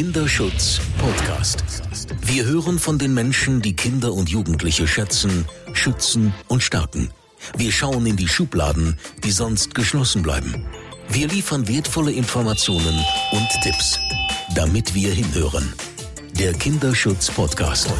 [0.00, 1.62] Kinderschutz Podcast.
[2.22, 7.10] Wir hören von den Menschen, die Kinder und Jugendliche schätzen, schützen und stärken.
[7.54, 10.66] Wir schauen in die Schubladen, die sonst geschlossen bleiben.
[11.10, 12.98] Wir liefern wertvolle Informationen
[13.32, 14.00] und Tipps,
[14.54, 15.70] damit wir hinhören.
[16.32, 17.92] Der Kinderschutz Podcast.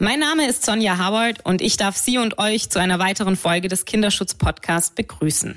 [0.00, 3.68] Mein Name ist Sonja Howard und ich darf Sie und euch zu einer weiteren Folge
[3.68, 5.56] des Kinderschutz Podcast begrüßen.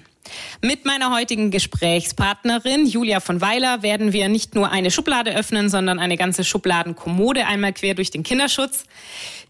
[0.62, 6.00] Mit meiner heutigen Gesprächspartnerin Julia von Weiler werden wir nicht nur eine Schublade öffnen, sondern
[6.00, 8.86] eine ganze Schubladenkommode einmal quer durch den Kinderschutz.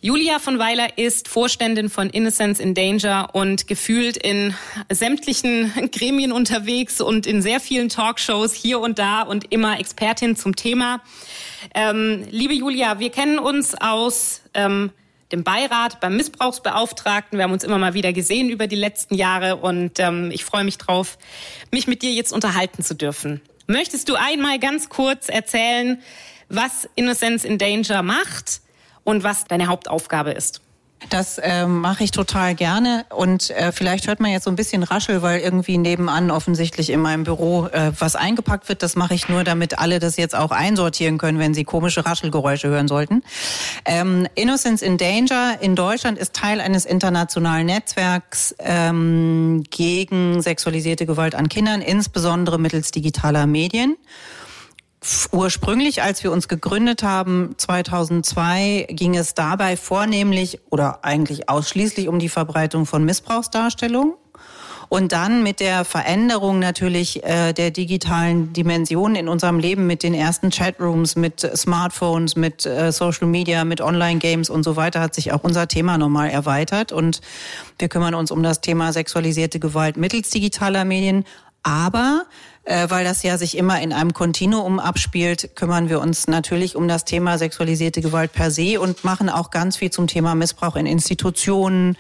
[0.04, 4.56] Julia von Weiler ist Vorständin von Innocence in Danger und gefühlt in
[4.92, 10.56] sämtlichen Gremien unterwegs und in sehr vielen Talkshows hier und da und immer Expertin zum
[10.56, 11.02] Thema.
[11.76, 14.90] Ähm, liebe Julia, wir kennen uns aus ähm,
[15.32, 17.38] dem Beirat beim Missbrauchsbeauftragten.
[17.38, 20.64] Wir haben uns immer mal wieder gesehen über die letzten Jahre und ähm, ich freue
[20.64, 21.18] mich drauf,
[21.72, 23.42] mich mit dir jetzt unterhalten zu dürfen.
[23.68, 26.02] Möchtest du einmal ganz kurz erzählen,
[26.50, 28.62] was Innocence in Danger macht
[29.04, 30.62] und was deine Hauptaufgabe ist?
[31.10, 34.84] Das äh, mache ich total gerne und äh, vielleicht hört man jetzt so ein bisschen
[34.84, 38.84] Raschel, weil irgendwie nebenan offensichtlich in meinem Büro äh, was eingepackt wird.
[38.84, 42.68] Das mache ich nur, damit alle das jetzt auch einsortieren können, wenn sie komische Raschelgeräusche
[42.68, 43.24] hören sollten.
[43.86, 51.34] Ähm, Innocence in Danger in Deutschland ist Teil eines internationalen Netzwerks ähm, gegen sexualisierte Gewalt
[51.34, 53.98] an Kindern, insbesondere mittels digitaler Medien.
[55.32, 62.20] Ursprünglich, als wir uns gegründet haben, 2002, ging es dabei vornehmlich oder eigentlich ausschließlich um
[62.20, 64.14] die Verbreitung von Missbrauchsdarstellungen.
[64.90, 70.14] Und dann mit der Veränderung natürlich äh, der digitalen Dimensionen in unserem Leben mit den
[70.14, 75.32] ersten Chatrooms, mit Smartphones, mit äh, Social Media, mit Online-Games und so weiter hat sich
[75.32, 76.92] auch unser Thema nochmal erweitert.
[76.92, 77.22] Und
[77.80, 81.24] wir kümmern uns um das Thema sexualisierte Gewalt mittels digitaler Medien.
[81.64, 82.26] Aber
[82.90, 87.06] weil das ja sich immer in einem Kontinuum abspielt, kümmern wir uns natürlich um das
[87.06, 91.98] Thema sexualisierte Gewalt per se und machen auch ganz viel zum Thema Missbrauch in Institutionen,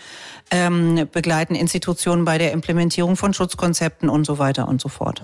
[0.52, 5.24] ähm, begleiten Institutionen bei der Implementierung von Schutzkonzepten und so weiter und so fort.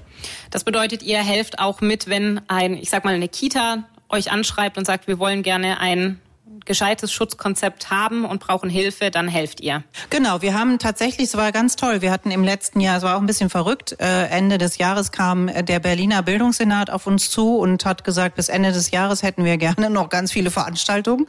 [0.50, 4.78] Das bedeutet, ihr helft auch mit, wenn ein, ich sag mal, eine Kita euch anschreibt
[4.78, 6.20] und sagt, wir wollen gerne ein
[6.68, 9.84] gescheites Schutzkonzept haben und brauchen Hilfe, dann helft ihr.
[10.10, 13.16] Genau, wir haben tatsächlich, es war ganz toll, wir hatten im letzten Jahr, es war
[13.16, 17.32] auch ein bisschen verrückt, äh, Ende des Jahres kam äh, der Berliner Bildungssenat auf uns
[17.32, 21.26] zu und hat gesagt, bis Ende des Jahres hätten wir gerne noch ganz viele Veranstaltungen.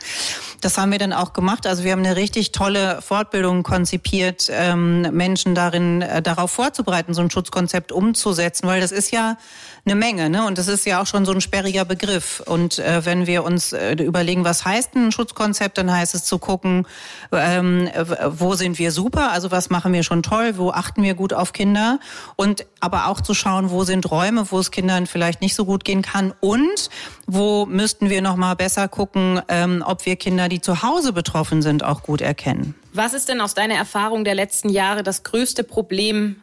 [0.60, 1.66] Das haben wir dann auch gemacht.
[1.66, 7.22] Also wir haben eine richtig tolle Fortbildung konzipiert, ähm, Menschen darin äh, darauf vorzubereiten, so
[7.22, 9.38] ein Schutzkonzept umzusetzen, weil das ist ja
[9.84, 10.44] eine Menge, ne?
[10.44, 12.42] Und das ist ja auch schon so ein sperriger Begriff.
[12.44, 16.38] Und äh, wenn wir uns äh, überlegen, was heißt ein Schutzkonzept, dann heißt es zu
[16.38, 16.86] gucken,
[17.32, 17.88] ähm,
[18.28, 21.52] wo sind wir super, also was machen wir schon toll, wo achten wir gut auf
[21.52, 21.98] Kinder
[22.36, 25.84] und aber auch zu schauen, wo sind Räume, wo es Kindern vielleicht nicht so gut
[25.84, 26.90] gehen kann und
[27.26, 31.62] wo müssten wir noch mal besser gucken, ähm, ob wir Kinder, die zu Hause betroffen
[31.62, 32.74] sind, auch gut erkennen.
[32.92, 36.36] Was ist denn aus deiner Erfahrung der letzten Jahre das größte Problem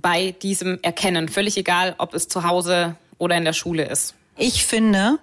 [0.00, 1.28] bei diesem Erkennen.
[1.28, 4.14] Völlig egal, ob es zu Hause oder in der Schule ist.
[4.36, 5.18] Ich finde,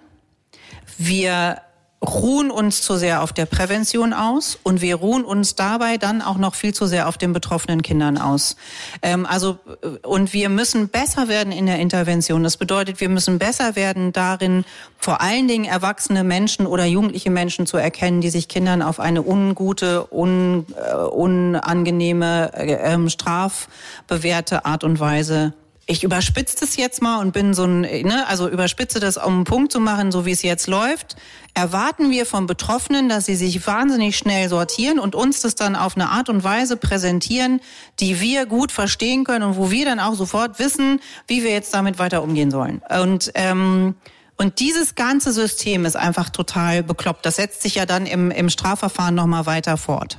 [0.98, 1.60] wir
[2.08, 6.36] ruhen uns zu sehr auf der Prävention aus und wir ruhen uns dabei dann auch
[6.36, 8.56] noch viel zu sehr auf den betroffenen Kindern aus.
[9.02, 12.42] Ähm, also äh, und wir müssen besser werden in der Intervention.
[12.42, 14.64] Das bedeutet, wir müssen besser werden darin,
[14.98, 19.22] vor allen Dingen erwachsene Menschen oder jugendliche Menschen zu erkennen, die sich Kindern auf eine
[19.22, 25.52] ungute, un, äh, unangenehme, äh, ähm, strafbewährte Art und Weise
[25.86, 29.44] ich überspitze das jetzt mal und bin so ein, ne, also überspitze das, um einen
[29.44, 31.16] Punkt zu machen, so wie es jetzt läuft,
[31.52, 35.96] erwarten wir von Betroffenen, dass sie sich wahnsinnig schnell sortieren und uns das dann auf
[35.96, 37.60] eine Art und Weise präsentieren,
[38.00, 41.74] die wir gut verstehen können und wo wir dann auch sofort wissen, wie wir jetzt
[41.74, 42.82] damit weiter umgehen sollen.
[42.88, 43.94] Und ähm,
[44.36, 47.24] und dieses ganze System ist einfach total bekloppt.
[47.24, 50.18] Das setzt sich ja dann im, im Strafverfahren nochmal weiter fort.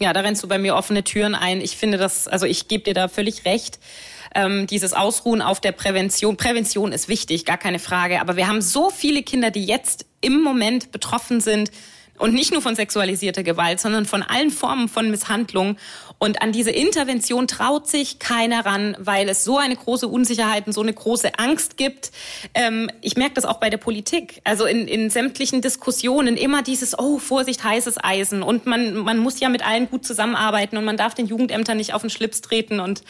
[0.00, 1.60] Ja, da rennst du bei mir offene Türen ein.
[1.60, 3.78] Ich finde das, also ich gebe dir da völlig recht
[4.34, 6.36] ähm, dieses Ausruhen auf der Prävention.
[6.36, 8.20] Prävention ist wichtig, gar keine Frage.
[8.20, 11.70] Aber wir haben so viele Kinder, die jetzt im Moment betroffen sind
[12.18, 15.76] und nicht nur von sexualisierter Gewalt, sondern von allen Formen von Misshandlung.
[16.24, 20.72] Und an diese Intervention traut sich keiner ran, weil es so eine große Unsicherheit und
[20.72, 22.12] so eine große Angst gibt.
[22.54, 24.40] Ähm, ich merke das auch bei der Politik.
[24.42, 28.42] Also in, in sämtlichen Diskussionen immer dieses, oh, Vorsicht, heißes Eisen.
[28.42, 31.92] Und man, man muss ja mit allen gut zusammenarbeiten und man darf den Jugendämtern nicht
[31.92, 32.80] auf den Schlips treten.
[32.80, 33.02] Und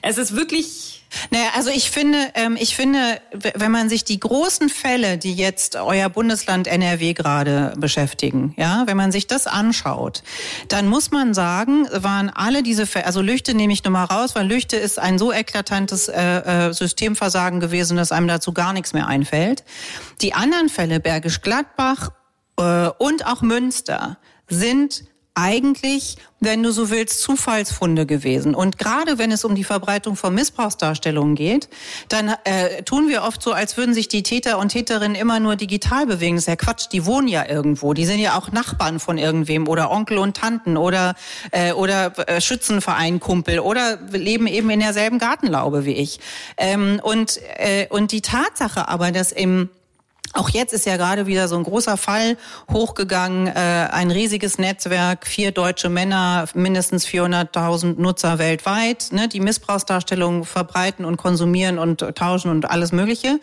[0.00, 4.68] es ist wirklich naja, also ich finde, ähm, ich finde, wenn man sich die großen
[4.68, 10.22] Fälle, die jetzt euer Bundesland NRW gerade beschäftigen, ja, wenn man sich das anschaut,
[10.68, 14.34] dann muss man sagen, waren alle diese Fälle, also Lüchte nehme ich nur mal raus,
[14.34, 18.92] weil Lüchte ist ein so eklatantes äh, äh, Systemversagen gewesen, dass einem dazu gar nichts
[18.92, 19.64] mehr einfällt.
[20.20, 22.10] Die anderen Fälle, Bergisch Gladbach
[22.58, 24.18] äh, und auch Münster,
[24.48, 25.04] sind
[25.34, 28.54] eigentlich, wenn du so willst, Zufallsfunde gewesen.
[28.54, 31.68] Und gerade wenn es um die Verbreitung von Missbrauchsdarstellungen geht,
[32.08, 35.56] dann äh, tun wir oft so, als würden sich die Täter und Täterinnen immer nur
[35.56, 36.36] digital bewegen.
[36.36, 37.94] Das ist ja Quatsch, die wohnen ja irgendwo.
[37.94, 41.14] Die sind ja auch Nachbarn von irgendwem oder Onkel und Tanten oder,
[41.50, 46.20] äh, oder äh, Schützenvereinkumpel oder leben eben in derselben Gartenlaube wie ich.
[46.56, 49.68] Ähm, und, äh, und die Tatsache aber, dass im
[50.34, 52.36] auch jetzt ist ja gerade wieder so ein großer Fall
[52.70, 60.44] hochgegangen, äh, ein riesiges Netzwerk, vier deutsche Männer, mindestens 400.000 Nutzer weltweit, ne, die Missbrauchsdarstellungen
[60.44, 63.38] verbreiten und konsumieren und tauschen und alles Mögliche.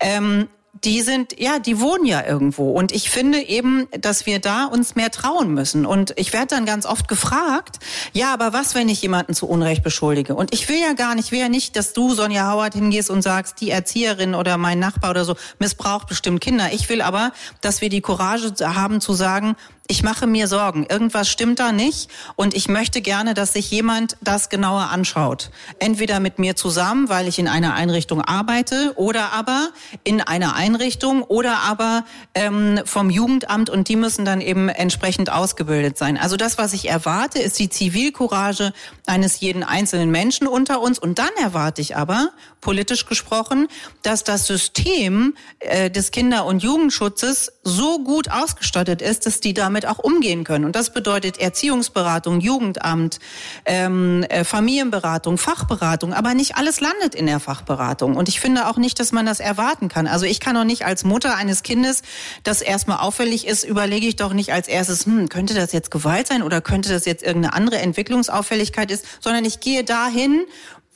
[0.00, 2.70] Ähm, die sind, ja, die wohnen ja irgendwo.
[2.70, 5.84] Und ich finde eben, dass wir da uns mehr trauen müssen.
[5.84, 7.80] Und ich werde dann ganz oft gefragt,
[8.12, 10.34] ja, aber was, wenn ich jemanden zu Unrecht beschuldige?
[10.34, 13.10] Und ich will ja gar nicht, ich will ja nicht, dass du, Sonja Howard, hingehst
[13.10, 16.72] und sagst, die Erzieherin oder mein Nachbar oder so missbraucht bestimmt Kinder.
[16.72, 19.56] Ich will aber, dass wir die Courage haben zu sagen,
[19.90, 20.86] ich mache mir Sorgen.
[20.88, 25.50] Irgendwas stimmt da nicht und ich möchte gerne, dass sich jemand das genauer anschaut.
[25.80, 29.70] Entweder mit mir zusammen, weil ich in einer Einrichtung arbeite oder aber
[30.04, 32.04] in einer Einrichtung oder aber
[32.36, 36.16] ähm, vom Jugendamt und die müssen dann eben entsprechend ausgebildet sein.
[36.16, 38.72] Also das, was ich erwarte, ist die Zivilcourage
[39.06, 43.68] eines jeden einzelnen Menschen unter uns und dann erwarte ich aber, politisch gesprochen,
[44.02, 49.86] dass das System äh, des Kinder- und Jugendschutzes so gut ausgestattet ist, dass die damit
[49.86, 50.64] auch umgehen können.
[50.64, 53.18] Und das bedeutet Erziehungsberatung, Jugendamt,
[53.64, 56.12] ähm, äh, Familienberatung, Fachberatung.
[56.12, 58.16] Aber nicht alles landet in der Fachberatung.
[58.16, 60.06] Und ich finde auch nicht, dass man das erwarten kann.
[60.06, 62.02] Also ich kann auch nicht als Mutter eines Kindes,
[62.44, 66.26] das erstmal auffällig ist, überlege ich doch nicht als erstes, hm, könnte das jetzt Gewalt
[66.26, 70.44] sein oder könnte das jetzt irgendeine andere Entwicklungsauffälligkeit ist, sondern ich gehe dahin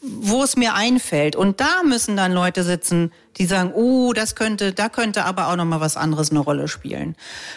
[0.05, 1.37] wo es mir einfällt.
[1.37, 5.56] Und da müssen dann Leute sitzen, die sagen, oh, das könnte, da könnte aber auch
[5.56, 7.17] noch mal was anderes eine Rolle spielen.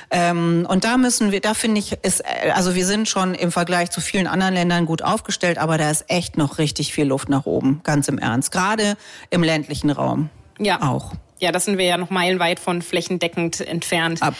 [0.09, 2.23] Ähm, und da müssen wir, da finde ich, ist,
[2.53, 6.05] also wir sind schon im Vergleich zu vielen anderen Ländern gut aufgestellt, aber da ist
[6.07, 8.51] echt noch richtig viel Luft nach oben, ganz im Ernst.
[8.51, 8.95] Gerade
[9.29, 10.29] im ländlichen Raum.
[10.59, 10.81] Ja.
[10.81, 11.13] Auch.
[11.39, 14.21] Ja, das sind wir ja noch meilenweit von flächendeckend entfernt.
[14.23, 14.35] Ab.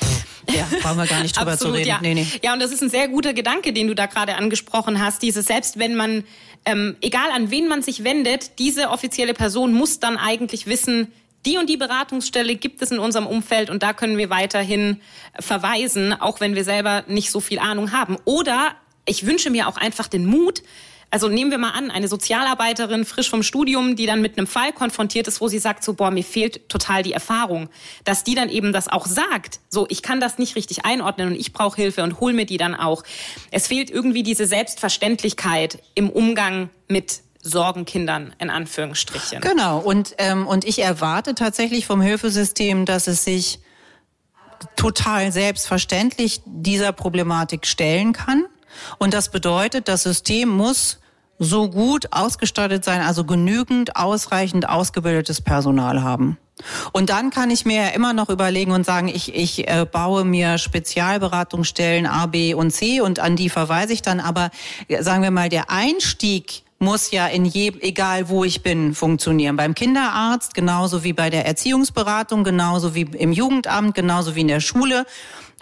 [0.49, 1.89] Ja, brauchen wir gar nicht drüber Absolut, zu reden.
[1.89, 1.99] Ja.
[2.01, 2.27] Nee, nee.
[2.41, 5.21] ja, und das ist ein sehr guter Gedanke, den du da gerade angesprochen hast.
[5.21, 6.23] Dieses, selbst wenn man,
[6.65, 11.11] ähm, egal an wen man sich wendet, diese offizielle Person muss dann eigentlich wissen,
[11.45, 14.99] die und die Beratungsstelle gibt es in unserem Umfeld und da können wir weiterhin
[15.39, 18.17] verweisen, auch wenn wir selber nicht so viel Ahnung haben.
[18.25, 20.63] Oder ich wünsche mir auch einfach den Mut,
[21.09, 24.73] also nehmen wir mal an, eine Sozialarbeiterin frisch vom Studium, die dann mit einem Fall
[24.73, 27.69] konfrontiert ist, wo sie sagt, so, boah, mir fehlt total die Erfahrung,
[28.03, 31.35] dass die dann eben das auch sagt, so, ich kann das nicht richtig einordnen und
[31.35, 33.03] ich brauche Hilfe und hol mir die dann auch.
[33.51, 39.41] Es fehlt irgendwie diese Selbstverständlichkeit im Umgang mit Sorgenkindern in Anführungsstrichen.
[39.41, 39.79] Genau.
[39.79, 43.59] Und, ähm, und ich erwarte tatsächlich vom Hilfesystem, dass es sich
[44.75, 48.46] total selbstverständlich dieser Problematik stellen kann.
[48.97, 50.99] Und das bedeutet, das System muss
[51.39, 56.37] so gut ausgestattet sein, also genügend ausreichend ausgebildetes Personal haben.
[56.91, 60.25] Und dann kann ich mir ja immer noch überlegen und sagen, ich, ich äh, baue
[60.25, 64.19] mir Spezialberatungsstellen A, B und C und an die verweise ich dann.
[64.19, 64.49] Aber
[64.87, 69.55] äh, sagen wir mal, der Einstieg muss ja in je, egal wo ich bin, funktionieren.
[69.55, 74.59] Beim Kinderarzt, genauso wie bei der Erziehungsberatung, genauso wie im Jugendamt, genauso wie in der
[74.59, 75.05] Schule.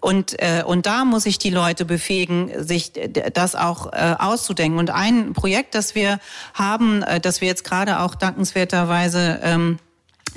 [0.01, 2.91] Und, äh, und da muss ich die Leute befähigen, sich
[3.33, 4.77] das auch äh, auszudenken.
[4.77, 6.19] Und ein Projekt, das wir
[6.53, 9.79] haben, äh, das wir jetzt gerade auch dankenswerterweise ähm,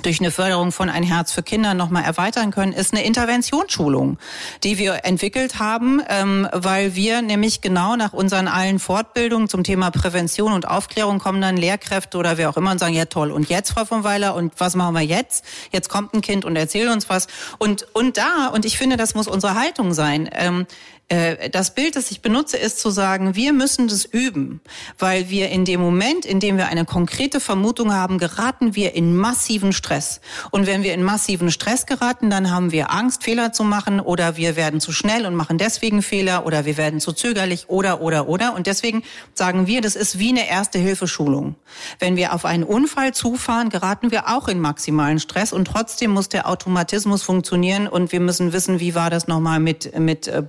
[0.03, 4.17] durch eine Förderung von Ein Herz für Kinder nochmal erweitern können, ist eine Interventionsschulung,
[4.63, 9.91] die wir entwickelt haben, ähm, weil wir nämlich genau nach unseren allen Fortbildungen zum Thema
[9.91, 13.49] Prävention und Aufklärung kommen dann Lehrkräfte oder wer auch immer und sagen, ja toll, und
[13.49, 15.43] jetzt, Frau von Weiler, und was machen wir jetzt?
[15.71, 17.27] Jetzt kommt ein Kind und erzählt uns was.
[17.57, 21.95] Und, und da, und ich finde, das muss unsere Haltung sein, ähm, äh, das Bild,
[21.95, 24.61] das ich benutze, ist zu sagen, wir müssen das üben,
[24.99, 29.15] weil wir in dem Moment, in dem wir eine konkrete Vermutung haben, geraten wir in
[29.15, 30.21] massiven Stress.
[30.51, 34.37] Und wenn wir in massiven Stress geraten, dann haben wir Angst, Fehler zu machen oder
[34.37, 38.27] wir werden zu schnell und machen deswegen Fehler oder wir werden zu zögerlich oder, oder,
[38.27, 38.53] oder.
[38.53, 39.01] Und deswegen
[39.33, 41.55] sagen wir, das ist wie eine Erste-Hilfe-Schulung.
[41.97, 46.29] Wenn wir auf einen Unfall zufahren, geraten wir auch in maximalen Stress und trotzdem muss
[46.29, 50.43] der Automatismus funktionieren und wir müssen wissen, wie war das nochmal mit, mit äh,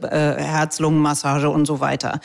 [0.51, 2.21] Herz-Lungen-Massage und so weiter.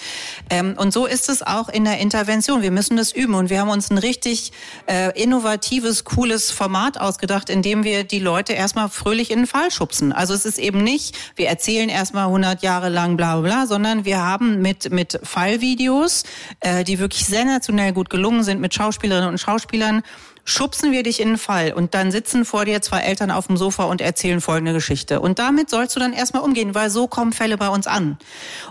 [0.50, 2.62] Ähm, und so ist es auch in der Intervention.
[2.62, 4.52] Wir müssen das üben und wir haben uns ein richtig
[4.88, 9.72] äh, innovatives, cooles Format ausgedacht, in dem wir die Leute erstmal fröhlich in den Fall
[9.72, 10.12] schubsen.
[10.12, 14.06] Also es ist eben nicht, wir erzählen erstmal 100 Jahre lang bla bla bla, sondern
[14.06, 16.24] wir haben mit, mit Fallvideos,
[16.60, 20.04] äh, die wirklich sensationell gut gelungen sind, mit Schauspielerinnen und Schauspielern,
[20.46, 23.58] schubsen wir dich in den Fall und dann sitzen vor dir zwei Eltern auf dem
[23.58, 25.20] Sofa und erzählen folgende Geschichte.
[25.20, 28.18] Und damit sollst du dann erstmal umgehen, weil so kommen Fälle bei uns an.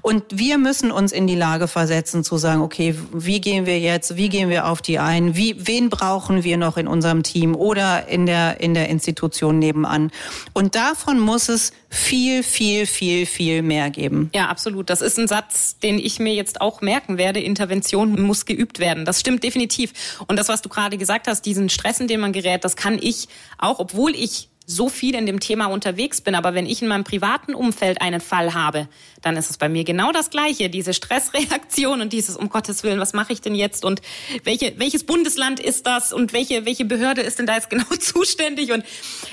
[0.00, 4.16] Und wir müssen uns in die Lage versetzen zu sagen, okay, wie gehen wir jetzt,
[4.16, 8.06] wie gehen wir auf die ein, wie, wen brauchen wir noch in unserem Team oder
[8.08, 10.12] in der, in der Institution nebenan.
[10.52, 14.30] Und davon muss es viel, viel, viel, viel mehr geben.
[14.34, 14.90] Ja, absolut.
[14.90, 17.40] Das ist ein Satz, den ich mir jetzt auch merken werde.
[17.40, 19.04] Intervention muss geübt werden.
[19.04, 19.92] Das stimmt definitiv.
[20.26, 22.98] Und das, was du gerade gesagt hast, diesen Stress, in den man gerät, das kann
[23.00, 23.28] ich
[23.58, 27.04] auch, obwohl ich so viel in dem Thema unterwegs bin, aber wenn ich in meinem
[27.04, 28.88] privaten Umfeld einen Fall habe,
[29.20, 30.70] dann ist es bei mir genau das Gleiche.
[30.70, 33.84] Diese Stressreaktion und dieses, um Gottes Willen, was mache ich denn jetzt?
[33.84, 34.00] Und
[34.44, 36.12] welche, welches Bundesland ist das?
[36.14, 38.72] Und welche, welche Behörde ist denn da jetzt genau zuständig?
[38.72, 38.84] Und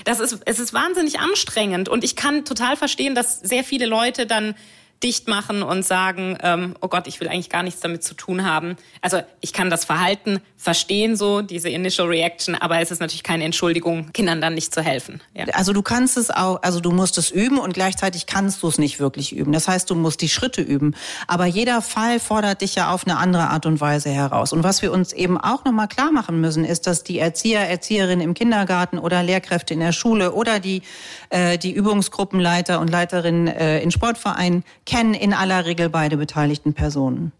[0.04, 1.88] das ist, es ist wahnsinnig anstrengend.
[1.88, 4.54] Und ich kann total verstehen, dass sehr viele Leute dann
[5.02, 8.44] dicht machen und sagen, ähm, oh Gott, ich will eigentlich gar nichts damit zu tun
[8.44, 8.76] haben.
[9.00, 13.44] Also ich kann das Verhalten verstehen, so diese Initial Reaction, aber es ist natürlich keine
[13.44, 15.20] Entschuldigung, Kindern dann nicht zu helfen.
[15.34, 15.46] Ja.
[15.54, 18.78] Also du kannst es auch, also du musst es üben und gleichzeitig kannst du es
[18.78, 19.52] nicht wirklich üben.
[19.52, 20.94] Das heißt, du musst die Schritte üben.
[21.26, 24.52] Aber jeder Fall fordert dich ja auf eine andere Art und Weise heraus.
[24.52, 28.20] Und was wir uns eben auch nochmal klar machen müssen, ist, dass die Erzieher, Erzieherinnen
[28.20, 30.82] im Kindergarten oder Lehrkräfte in der Schule oder die,
[31.30, 34.62] äh, die Übungsgruppenleiter und Leiterinnen äh, in Sportvereinen
[34.92, 37.32] kennen in aller Regel beide beteiligten Personen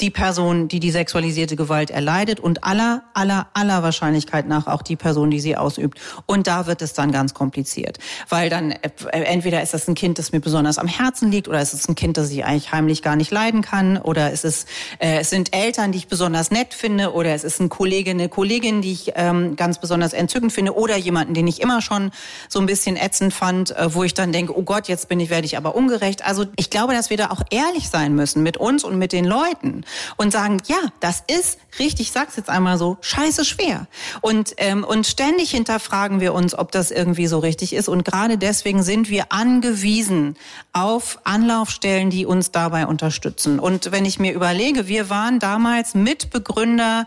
[0.00, 4.96] die Person, die die sexualisierte Gewalt erleidet und aller, aller, aller Wahrscheinlichkeit nach auch die
[4.96, 6.00] Person, die sie ausübt.
[6.26, 7.98] Und da wird es dann ganz kompliziert,
[8.28, 11.60] weil dann äh, entweder ist das ein Kind, das mir besonders am Herzen liegt, oder
[11.60, 14.66] ist es ein Kind, das ich eigentlich heimlich gar nicht leiden kann, oder ist es,
[14.98, 18.28] äh, es sind Eltern, die ich besonders nett finde, oder es ist ein Kollege, eine
[18.28, 22.10] Kollegin, die ich ähm, ganz besonders entzückend finde, oder jemanden, den ich immer schon
[22.48, 25.30] so ein bisschen ätzend fand, äh, wo ich dann denke, oh Gott, jetzt bin ich,
[25.30, 26.24] werde ich aber ungerecht.
[26.24, 29.24] Also ich glaube, dass wir da auch ehrlich sein müssen mit uns und mit den
[29.24, 29.83] Leuten
[30.16, 33.86] und sagen, ja, das ist richtig, ich sag's jetzt einmal so, scheiße schwer.
[34.20, 37.88] Und, ähm, und ständig hinterfragen wir uns, ob das irgendwie so richtig ist.
[37.88, 40.36] Und gerade deswegen sind wir angewiesen
[40.72, 43.58] auf Anlaufstellen, die uns dabei unterstützen.
[43.58, 47.06] Und wenn ich mir überlege, wir waren damals Mitbegründer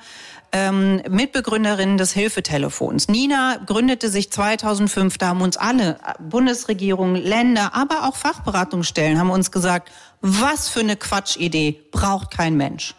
[0.51, 3.07] ähm, Mitbegründerin des Hilfetelefons.
[3.07, 9.51] Nina gründete sich 2005, da haben uns alle, Bundesregierung, Länder, aber auch Fachberatungsstellen, haben uns
[9.51, 12.95] gesagt, was für eine Quatschidee, braucht kein Mensch.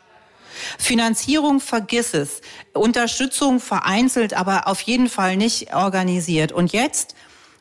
[0.79, 2.41] Finanzierung vergiss es.
[2.73, 6.53] Unterstützung vereinzelt, aber auf jeden Fall nicht organisiert.
[6.53, 7.15] Und jetzt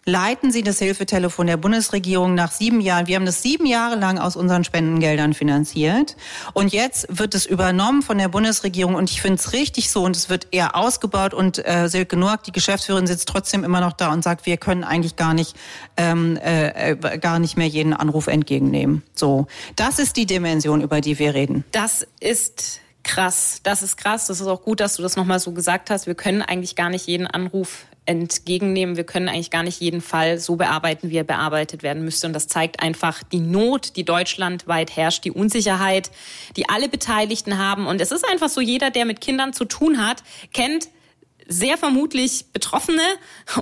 [0.07, 3.07] leiten Sie das Hilfetelefon der Bundesregierung nach sieben Jahren.
[3.07, 6.15] Wir haben das sieben Jahre lang aus unseren Spendengeldern finanziert.
[6.53, 8.95] Und jetzt wird es übernommen von der Bundesregierung.
[8.95, 10.03] Und ich finde es richtig so.
[10.03, 11.33] Und es wird eher ausgebaut.
[11.33, 14.85] Und äh, Silke Noack, die Geschäftsführerin, sitzt trotzdem immer noch da und sagt, wir können
[14.85, 15.57] eigentlich gar nicht,
[15.97, 19.03] ähm, äh, gar nicht mehr jeden Anruf entgegennehmen.
[19.13, 21.65] So, das ist die Dimension, über die wir reden.
[21.73, 23.59] Das ist krass.
[23.63, 24.27] Das ist krass.
[24.27, 26.07] Das ist auch gut, dass du das nochmal so gesagt hast.
[26.07, 28.95] Wir können eigentlich gar nicht jeden Anruf entgegennehmen.
[28.95, 32.27] Wir können eigentlich gar nicht jeden Fall so bearbeiten, wie er bearbeitet werden müsste.
[32.27, 36.09] Und das zeigt einfach die Not, die deutschlandweit herrscht, die Unsicherheit,
[36.55, 37.85] die alle Beteiligten haben.
[37.85, 40.23] Und es ist einfach so, jeder, der mit Kindern zu tun hat,
[40.53, 40.89] kennt
[41.47, 43.01] sehr vermutlich Betroffene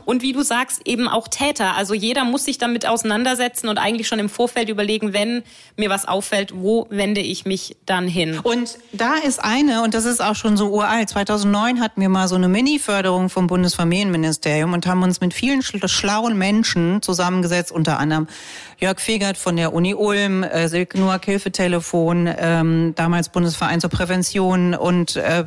[0.05, 1.75] und wie du sagst, eben auch Täter.
[1.75, 5.43] Also jeder muss sich damit auseinandersetzen und eigentlich schon im Vorfeld überlegen, wenn
[5.77, 8.39] mir was auffällt, wo wende ich mich dann hin?
[8.39, 12.27] Und da ist eine, und das ist auch schon so uralt, 2009 hatten wir mal
[12.27, 18.27] so eine Mini-Förderung vom Bundesfamilienministerium und haben uns mit vielen schlauen Menschen zusammengesetzt, unter anderem
[18.77, 24.73] Jörg Fegert von der Uni Ulm, äh, Silke Noack Hilfetelefon, ähm, damals Bundesverein zur Prävention
[24.73, 25.45] und äh,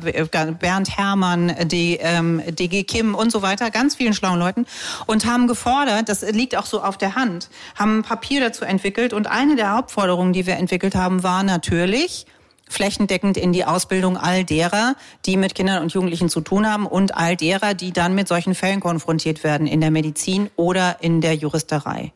[0.59, 4.65] Bernd Herrmann, die ähm, DG Kim und so weiter, ganz vielen schlauen Leuten
[5.05, 9.13] und haben gefordert, das liegt auch so auf der Hand, haben ein Papier dazu entwickelt
[9.13, 12.25] und eine der Hauptforderungen, die wir entwickelt haben, war natürlich,
[12.69, 14.95] flächendeckend in die Ausbildung all derer,
[15.25, 18.55] die mit Kindern und Jugendlichen zu tun haben und all derer, die dann mit solchen
[18.55, 22.13] Fällen konfrontiert werden in der Medizin oder in der Juristerei.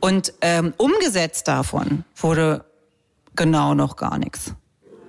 [0.00, 2.64] Und ähm, umgesetzt davon wurde
[3.34, 4.54] genau noch gar nichts.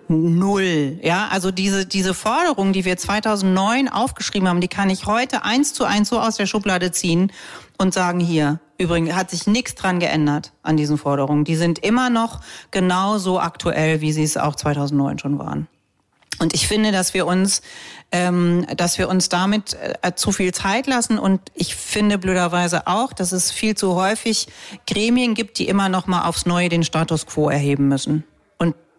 [0.09, 0.99] Null.
[1.03, 5.73] Ja, also diese, diese Forderung, die wir 2009 aufgeschrieben haben, die kann ich heute eins
[5.73, 7.31] zu eins so aus der Schublade ziehen
[7.77, 11.43] und sagen hier, übrigens hat sich nichts dran geändert an diesen Forderungen.
[11.43, 12.41] Die sind immer noch
[12.71, 15.67] genauso aktuell, wie sie es auch 2009 schon waren.
[16.39, 17.61] Und ich finde, dass wir uns,
[18.11, 21.17] ähm, dass wir uns damit äh, zu viel Zeit lassen.
[21.17, 24.47] Und ich finde blöderweise auch, dass es viel zu häufig
[24.85, 28.23] Gremien gibt, die immer noch mal aufs Neue den Status quo erheben müssen.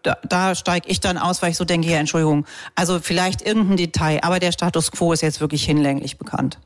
[0.03, 3.77] Da, da steige ich dann aus, weil ich so denke, ja, Entschuldigung, also vielleicht irgendein
[3.77, 6.59] Detail, aber der Status quo ist jetzt wirklich hinlänglich bekannt.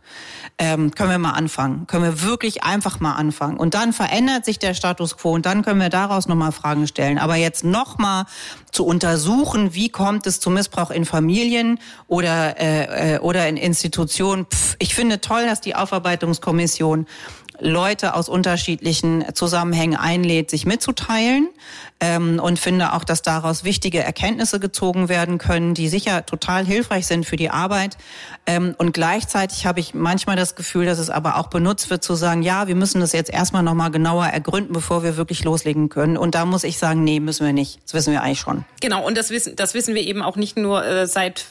[0.59, 1.87] Ähm, können wir mal anfangen?
[1.87, 3.57] Können wir wirklich einfach mal anfangen?
[3.57, 7.17] Und dann verändert sich der Status quo und dann können wir daraus nochmal Fragen stellen.
[7.17, 8.25] Aber jetzt nochmal
[8.71, 14.45] zu untersuchen, wie kommt es zu Missbrauch in Familien oder, äh, äh, oder in Institutionen.
[14.45, 17.07] Pff, ich finde toll, dass die Aufarbeitungskommission
[17.63, 21.49] Leute aus unterschiedlichen Zusammenhängen einlädt, sich mitzuteilen
[21.99, 27.07] ähm, und finde auch, dass daraus wichtige Erkenntnisse gezogen werden können, die sicher total hilfreich
[27.07, 27.97] sind für die Arbeit.
[28.45, 32.15] Ähm, und gleichzeitig habe ich manchmal das Gefühl, dass es aber auch benutzt wird, zu
[32.15, 36.17] sagen, ja, wir müssen das jetzt erstmal nochmal genauer ergründen, bevor wir wirklich loslegen können.
[36.17, 37.79] Und da muss ich sagen, nee, müssen wir nicht.
[37.85, 38.65] Das wissen wir eigentlich schon.
[38.81, 41.45] Genau, und das wissen, das wissen wir eben auch nicht nur äh, seit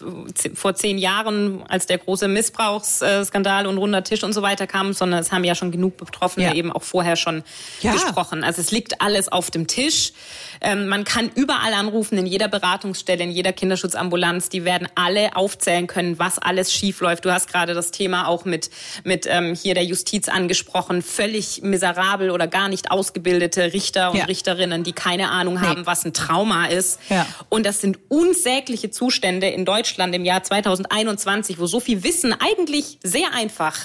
[0.55, 5.21] vor zehn Jahren, als der große Missbrauchsskandal und runder Tisch und so weiter kam, sondern
[5.21, 6.55] es haben ja schon genug Betroffene ja.
[6.55, 7.43] eben auch vorher schon
[7.81, 7.93] ja.
[7.93, 8.45] gesprochen.
[8.45, 10.13] Also es liegt alles auf dem Tisch.
[10.61, 14.49] Ähm, man kann überall anrufen, in jeder Beratungsstelle, in jeder Kinderschutzambulanz.
[14.49, 17.25] Die werden alle aufzählen können, was alles schief läuft.
[17.25, 18.71] Du hast gerade das Thema auch mit,
[19.05, 21.03] mit ähm, hier der Justiz angesprochen.
[21.03, 24.25] Völlig miserabel oder gar nicht ausgebildete Richter und ja.
[24.25, 25.67] Richterinnen, die keine Ahnung nee.
[25.67, 27.01] haben, was ein Trauma ist.
[27.49, 32.99] Und das sind unsägliche Zustände in Deutschland im Jahr 2021, wo so viel Wissen eigentlich
[33.03, 33.79] sehr einfach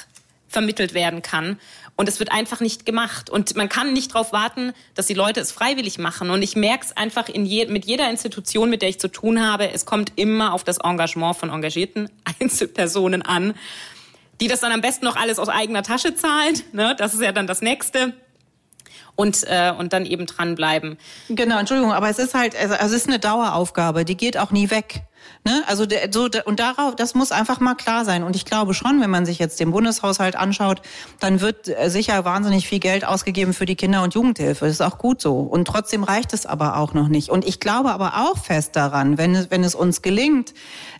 [0.47, 1.59] vermittelt werden kann.
[1.97, 3.29] Und es wird einfach nicht gemacht.
[3.29, 6.29] Und man kann nicht darauf warten, dass die Leute es freiwillig machen.
[6.29, 9.43] Und ich merke es einfach in je, mit jeder Institution, mit der ich zu tun
[9.43, 9.71] habe.
[9.71, 13.55] Es kommt immer auf das Engagement von engagierten Einzelpersonen an,
[14.39, 16.61] die das dann am besten noch alles aus eigener Tasche zahlen.
[16.71, 16.95] Ne?
[16.97, 18.13] Das ist ja dann das Nächste
[19.17, 20.97] und, äh, und dann eben dranbleiben.
[21.27, 24.69] Genau, Entschuldigung, aber es ist halt, also es ist eine Daueraufgabe, die geht auch nie
[24.69, 25.01] weg.
[25.43, 25.63] Ne?
[25.65, 28.23] Also so und darauf, das muss einfach mal klar sein.
[28.23, 30.81] Und ich glaube schon, wenn man sich jetzt den Bundeshaushalt anschaut,
[31.19, 34.65] dann wird äh, sicher wahnsinnig viel Geld ausgegeben für die Kinder- und Jugendhilfe.
[34.65, 35.39] Das ist auch gut so.
[35.39, 37.29] Und trotzdem reicht es aber auch noch nicht.
[37.29, 40.53] Und ich glaube aber auch fest daran, wenn wenn es uns gelingt,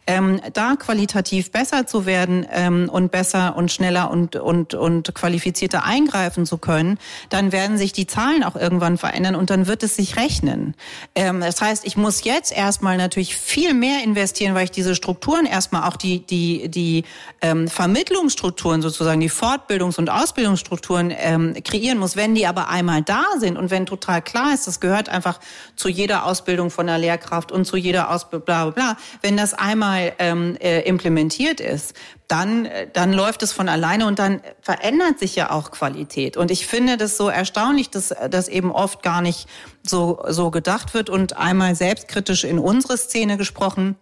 [0.07, 5.83] ähm, da qualitativ besser zu werden ähm, und besser und schneller und, und, und qualifizierter
[5.83, 6.97] eingreifen zu können,
[7.29, 10.75] dann werden sich die Zahlen auch irgendwann verändern und dann wird es sich rechnen.
[11.13, 15.45] Ähm, das heißt, ich muss jetzt erstmal natürlich viel mehr investieren, weil ich diese Strukturen
[15.45, 17.03] erstmal auch die, die, die
[17.41, 22.15] ähm, Vermittlungsstrukturen sozusagen, die Fortbildungs- und Ausbildungsstrukturen ähm, kreieren muss.
[22.15, 25.41] Wenn die aber einmal da sind und wenn total klar ist, das gehört einfach
[25.75, 28.97] zu jeder Ausbildung von der Lehrkraft und zu jeder Ausbildung, bla, bla, bla.
[29.21, 31.95] Wenn das einmal einmal ähm, äh, implementiert ist,
[32.27, 36.37] dann, äh, dann läuft es von alleine und dann verändert sich ja auch Qualität.
[36.37, 39.47] Und ich finde das so erstaunlich, dass das eben oft gar nicht
[39.83, 41.09] so, so gedacht wird.
[41.09, 43.95] Und einmal selbstkritisch in unsere Szene gesprochen,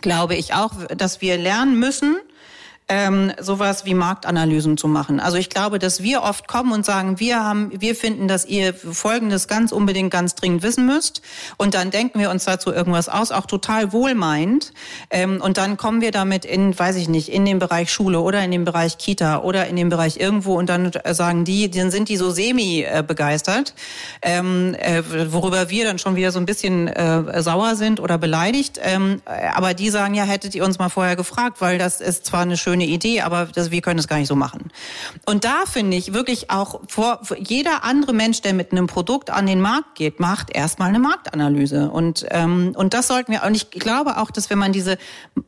[0.00, 2.16] glaube ich auch, dass wir lernen müssen,
[2.88, 5.18] ähm, sowas wie Marktanalysen zu machen.
[5.18, 8.74] Also ich glaube, dass wir oft kommen und sagen, wir haben, wir finden, dass ihr
[8.74, 11.22] Folgendes ganz unbedingt ganz dringend wissen müsst.
[11.56, 14.74] Und dann denken wir uns dazu irgendwas aus, auch total wohlmeint.
[15.08, 18.44] Ähm, und dann kommen wir damit in, weiß ich nicht, in den Bereich Schule oder
[18.44, 22.10] in den Bereich Kita oder in den Bereich irgendwo und dann sagen die, dann sind
[22.10, 23.74] die so semi äh, begeistert,
[24.20, 28.78] ähm, äh, worüber wir dann schon wieder so ein bisschen äh, sauer sind oder beleidigt.
[28.82, 32.42] Ähm, aber die sagen, ja, hättet ihr uns mal vorher gefragt, weil das ist zwar
[32.42, 34.70] eine schöne schöne Idee, aber das, wir können es gar nicht so machen.
[35.26, 39.46] Und da finde ich wirklich auch vor, jeder andere Mensch, der mit einem Produkt an
[39.46, 41.90] den Markt geht, macht erstmal eine Marktanalyse.
[41.90, 44.98] Und, ähm, und das sollten wir, und ich glaube auch, dass wenn man diese,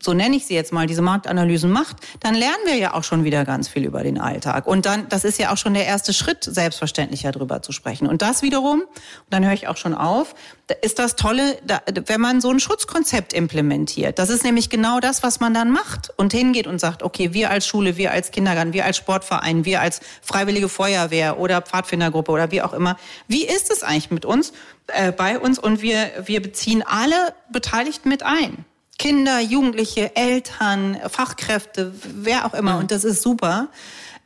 [0.00, 3.24] so nenne ich sie jetzt mal, diese Marktanalysen macht, dann lernen wir ja auch schon
[3.24, 4.68] wieder ganz viel über den Alltag.
[4.68, 8.06] Und dann, das ist ja auch schon der erste Schritt, selbstverständlicher darüber zu sprechen.
[8.06, 8.88] Und das wiederum, und
[9.30, 10.34] dann höre ich auch schon auf,
[10.82, 11.58] ist das Tolle,
[12.06, 14.18] wenn man so ein Schutzkonzept implementiert.
[14.18, 17.50] Das ist nämlich genau das, was man dann macht und hingeht und sagt, okay, wir
[17.50, 22.50] als Schule, wir als Kindergarten, wir als Sportverein, wir als Freiwillige Feuerwehr oder Pfadfindergruppe oder
[22.50, 22.96] wie auch immer,
[23.28, 24.52] wie ist es eigentlich mit uns,
[24.88, 25.58] äh, bei uns?
[25.58, 28.64] Und wir, wir beziehen alle Beteiligten mit ein.
[28.98, 32.78] Kinder, Jugendliche, Eltern, Fachkräfte, wer auch immer.
[32.78, 33.68] Und das ist super.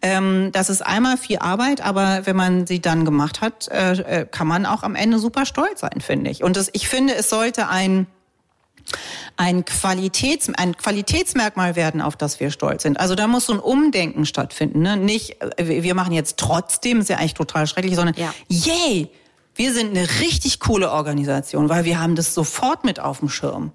[0.02, 4.26] Ähm, das ist einmal viel Arbeit, aber wenn man sie dann gemacht hat, äh, äh,
[4.26, 6.42] kann man auch am Ende super stolz sein, finde ich.
[6.42, 8.06] Und das, ich finde, es sollte ein
[9.36, 12.98] ein, Qualitäts, ein Qualitätsmerkmal werden, auf das wir stolz sind.
[12.98, 14.82] Also da muss so ein Umdenken stattfinden.
[14.82, 14.96] Ne?
[14.96, 18.34] Nicht, äh, wir machen jetzt trotzdem, ist ja eigentlich total schrecklich, sondern ja.
[18.48, 19.08] yay,
[19.54, 23.72] wir sind eine richtig coole Organisation, weil wir haben das sofort mit auf dem Schirm.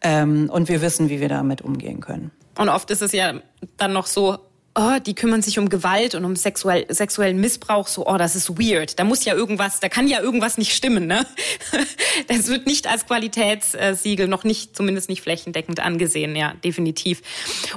[0.00, 2.30] Ähm, und wir wissen, wie wir damit umgehen können.
[2.58, 3.34] Und oft ist es ja
[3.76, 4.38] dann noch so,
[4.76, 8.58] oh, die kümmern sich um Gewalt und um sexuell, sexuellen Missbrauch, so, oh, das ist
[8.58, 8.98] weird.
[8.98, 11.26] Da muss ja irgendwas, da kann ja irgendwas nicht stimmen, ne?
[12.28, 17.22] Das wird nicht als Qualitätssiegel, noch nicht, zumindest nicht flächendeckend angesehen, ja, definitiv.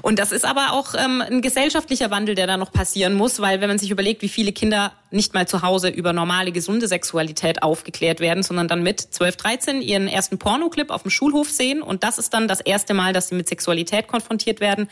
[0.04, 3.62] Und das ist aber auch ähm, ein gesellschaftlicher Wandel, der da noch passieren muss, weil
[3.62, 7.64] wenn man sich überlegt, wie viele Kinder nicht mal zu Hause über normale, gesunde Sexualität
[7.64, 12.04] aufgeklärt werden, sondern dann mit 12, 13 ihren ersten Pornoclip auf dem Schulhof sehen und
[12.04, 14.90] das ist dann das erste Mal, dass sie mit Sexualität konfrontiert werden.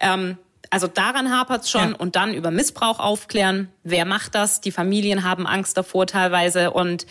[0.00, 0.38] Ähm,
[0.70, 1.96] also daran hapert's schon ja.
[1.96, 3.68] und dann über Missbrauch aufklären.
[3.82, 4.60] Wer macht das?
[4.60, 7.06] Die Familien haben Angst davor teilweise und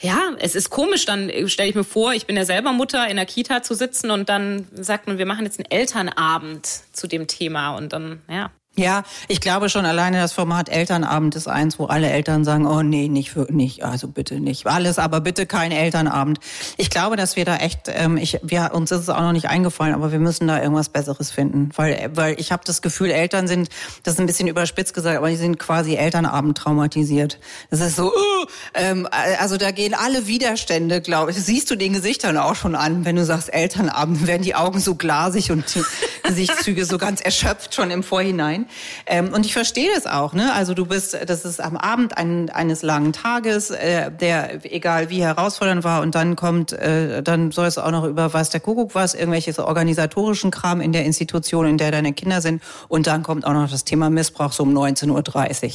[0.00, 3.16] ja, es ist komisch, dann stelle ich mir vor, ich bin ja selber Mutter, in
[3.16, 7.26] der Kita zu sitzen und dann sagt man, wir machen jetzt einen Elternabend zu dem
[7.26, 8.50] Thema und dann, ja.
[8.78, 12.82] Ja, ich glaube schon alleine das Format Elternabend ist eins, wo alle Eltern sagen, oh
[12.82, 16.38] nee, nicht für, nicht, also bitte nicht alles, aber bitte kein Elternabend.
[16.76, 19.48] Ich glaube, dass wir da echt, ähm, ich, wir, uns ist es auch noch nicht
[19.48, 23.48] eingefallen, aber wir müssen da irgendwas Besseres finden, weil, weil ich habe das Gefühl, Eltern
[23.48, 23.68] sind,
[24.04, 27.40] das ist ein bisschen überspitzt gesagt, aber die sind quasi Elternabend traumatisiert.
[27.70, 31.36] Das ist so, uh, ähm, also da gehen alle Widerstände, glaube ich.
[31.36, 34.94] Siehst du den Gesichtern auch schon an, wenn du sagst Elternabend, werden die Augen so
[34.94, 35.82] glasig und die
[36.22, 38.67] Gesichtszüge so ganz erschöpft schon im Vorhinein.
[39.06, 40.32] Ähm, und ich verstehe das auch.
[40.32, 40.52] Ne?
[40.52, 45.22] Also du bist, das ist am Abend ein, eines langen Tages, äh, der egal wie
[45.22, 48.94] herausfordernd war, und dann kommt, äh, dann soll es auch noch über was der Kuckuck
[48.94, 53.44] was, irgendwelches organisatorischen Kram in der Institution, in der deine Kinder sind, und dann kommt
[53.44, 55.72] auch noch das Thema Missbrauch so um 19.30 Uhr.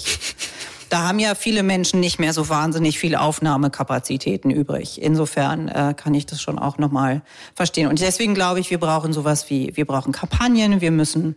[0.93, 5.01] Da haben ja viele Menschen nicht mehr so wahnsinnig viele Aufnahmekapazitäten übrig.
[5.01, 7.23] Insofern äh, kann ich das schon auch nochmal
[7.55, 7.87] verstehen.
[7.87, 11.35] Und deswegen glaube ich, wir brauchen sowas wie, wir brauchen Kampagnen, wir müssen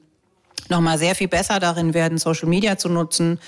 [0.68, 3.40] nochmal sehr viel besser darin werden, Social Media zu nutzen.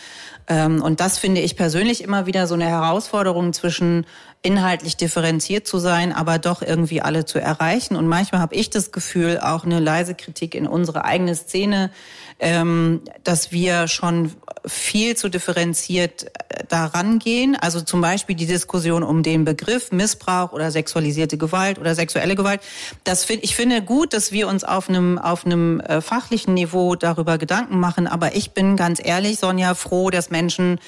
[0.49, 4.07] Ähm, und das finde ich persönlich immer wieder so eine Herausforderung zwischen
[4.43, 7.97] inhaltlich differenziert zu sein, aber doch irgendwie alle zu erreichen.
[7.97, 11.91] Und manchmal habe ich das Gefühl, auch eine leise Kritik in unsere eigene Szene,
[12.39, 14.33] ähm, dass wir schon
[14.65, 17.57] viel zu differenziert äh, daran gehen.
[17.57, 22.61] Also zum Beispiel die Diskussion um den Begriff Missbrauch oder sexualisierte Gewalt oder sexuelle Gewalt.
[23.03, 26.95] Das find, ich finde gut, dass wir uns auf einem, auf einem äh, fachlichen Niveau
[26.95, 28.07] darüber Gedanken machen.
[28.07, 30.79] Aber ich bin ganz ehrlich, Sonja, froh, dass Menschen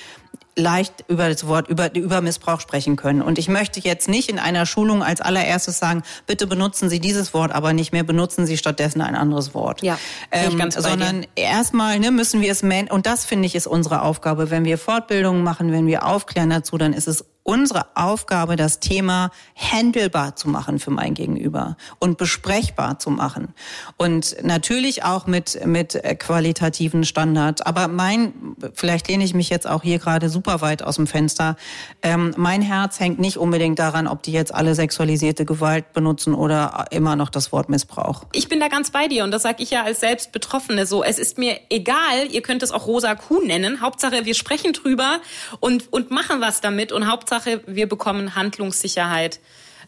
[0.61, 3.23] leicht über das Wort, über, über Missbrauch sprechen können.
[3.23, 7.35] Und ich möchte jetzt nicht in einer Schulung als allererstes sagen, bitte benutzen Sie dieses
[7.35, 9.83] Wort, aber nicht mehr benutzen Sie stattdessen ein anderes Wort.
[9.83, 9.99] Ja,
[10.31, 14.51] ähm, ganz sondern erstmal ne, müssen wir es, und das finde ich ist unsere Aufgabe.
[14.51, 19.31] Wenn wir Fortbildungen machen, wenn wir aufklären dazu, dann ist es unsere Aufgabe, das Thema
[19.57, 23.55] handelbar zu machen für mein Gegenüber und besprechbar zu machen.
[23.97, 27.63] Und natürlich auch mit, mit qualitativen Standards.
[27.63, 28.35] Aber mein,
[28.75, 31.57] vielleicht lehne ich mich jetzt auch hier gerade super weit aus dem Fenster.
[32.03, 36.87] Ähm, mein Herz hängt nicht unbedingt daran, ob die jetzt alle sexualisierte Gewalt benutzen oder
[36.91, 38.25] immer noch das Wort Missbrauch.
[38.33, 41.03] Ich bin da ganz bei dir und das sage ich ja als selbst Betroffene so.
[41.03, 43.81] Es ist mir egal, ihr könnt es auch rosa Kuh nennen.
[43.81, 45.21] Hauptsache, wir sprechen drüber
[45.61, 49.41] und, und machen was damit und Hauptsache, Hauptsache, wir bekommen Handlungssicherheit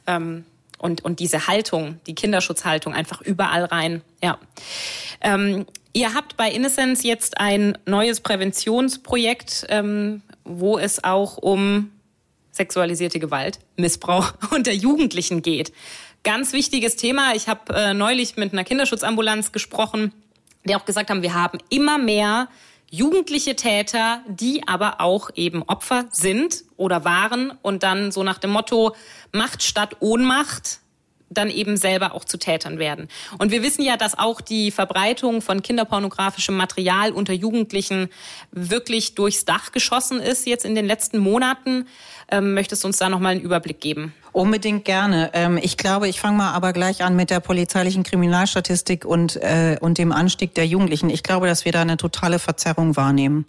[0.07, 0.45] ähm,
[0.83, 4.03] und, und diese Haltung, die Kinderschutzhaltung einfach überall rein.
[4.23, 4.39] Ja.
[5.21, 11.93] Ähm, ihr habt bei Innocence jetzt ein neues Präventionsprojekt, ähm, wo es auch um
[12.51, 15.73] sexualisierte Gewalt, Missbrauch unter Jugendlichen geht.
[16.25, 17.35] Ganz wichtiges Thema.
[17.35, 20.13] Ich habe äh, neulich mit einer Kinderschutzambulanz gesprochen,
[20.65, 22.49] die auch gesagt haben, wir haben immer mehr
[22.93, 28.51] jugendliche Täter, die aber auch eben Opfer sind oder waren und dann so nach dem
[28.51, 28.95] Motto
[29.33, 30.81] Macht statt Ohnmacht
[31.31, 33.09] dann eben selber auch zu Tätern werden.
[33.39, 38.11] Und wir wissen ja, dass auch die Verbreitung von kinderpornografischem Material unter Jugendlichen
[38.51, 41.89] wirklich durchs Dach geschossen ist jetzt in den letzten Monaten.
[42.31, 44.13] Ähm, möchtest du uns da nochmal einen Überblick geben?
[44.33, 45.31] Unbedingt gerne.
[45.35, 49.77] Ähm, ich glaube, ich fange mal aber gleich an mit der polizeilichen Kriminalstatistik und, äh,
[49.81, 51.11] und dem Anstieg der Jugendlichen.
[51.11, 53.47] Ich glaube, dass wir da eine totale Verzerrung wahrnehmen.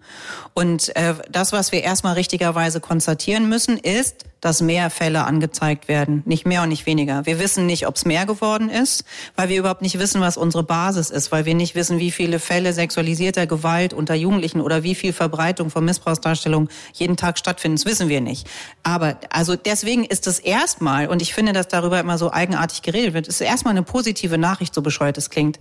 [0.54, 6.22] Und äh, das, was wir erstmal richtigerweise konstatieren müssen, ist, dass mehr Fälle angezeigt werden.
[6.26, 7.26] Nicht mehr und nicht weniger.
[7.26, 9.06] Wir wissen nicht, ob es mehr geworden ist,
[9.38, 12.40] weil wir überhaupt nicht wissen, was unsere Basis ist, weil wir nicht wissen, wie viele
[12.40, 17.78] Fälle sexualisierter Gewalt unter Jugendlichen oder wie viel Verbreitung von Missbrauchsdarstellungen jeden Tag stattfinden.
[17.78, 18.46] Das wissen wir nicht.
[18.84, 23.14] Aber also deswegen ist es erstmal, und ich finde, dass darüber immer so eigenartig geredet
[23.14, 25.58] wird, ist erstmal eine positive Nachricht, so bescheuert es klingt.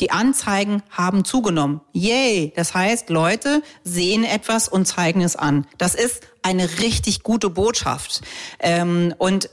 [0.00, 1.82] Die Anzeigen haben zugenommen.
[1.92, 2.52] Yay!
[2.56, 5.68] Das heißt, Leute sehen etwas und zeigen es an.
[5.78, 8.20] Das ist eine richtig gute Botschaft.
[8.60, 9.50] Ähm, und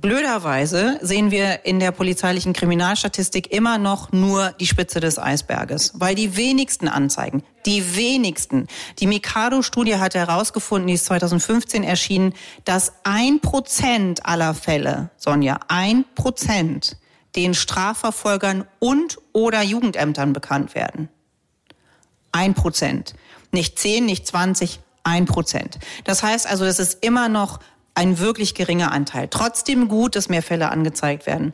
[0.00, 6.14] Blöderweise sehen wir in der polizeilichen Kriminalstatistik immer noch nur die Spitze des Eisberges, weil
[6.14, 8.68] die wenigsten Anzeigen, die wenigsten.
[9.00, 12.32] Die Mikado-Studie hat herausgefunden, die ist 2015 erschienen,
[12.64, 16.96] dass ein Prozent aller Fälle, Sonja, ein Prozent
[17.34, 21.08] den Strafverfolgern und oder Jugendämtern bekannt werden.
[22.30, 23.14] ein Prozent.
[23.50, 25.78] Nicht zehn, nicht zwanzig, ein Prozent.
[26.04, 27.60] Das heißt also, das ist immer noch
[27.94, 29.28] ein wirklich geringer Anteil.
[29.28, 31.52] Trotzdem gut, dass mehr Fälle angezeigt werden.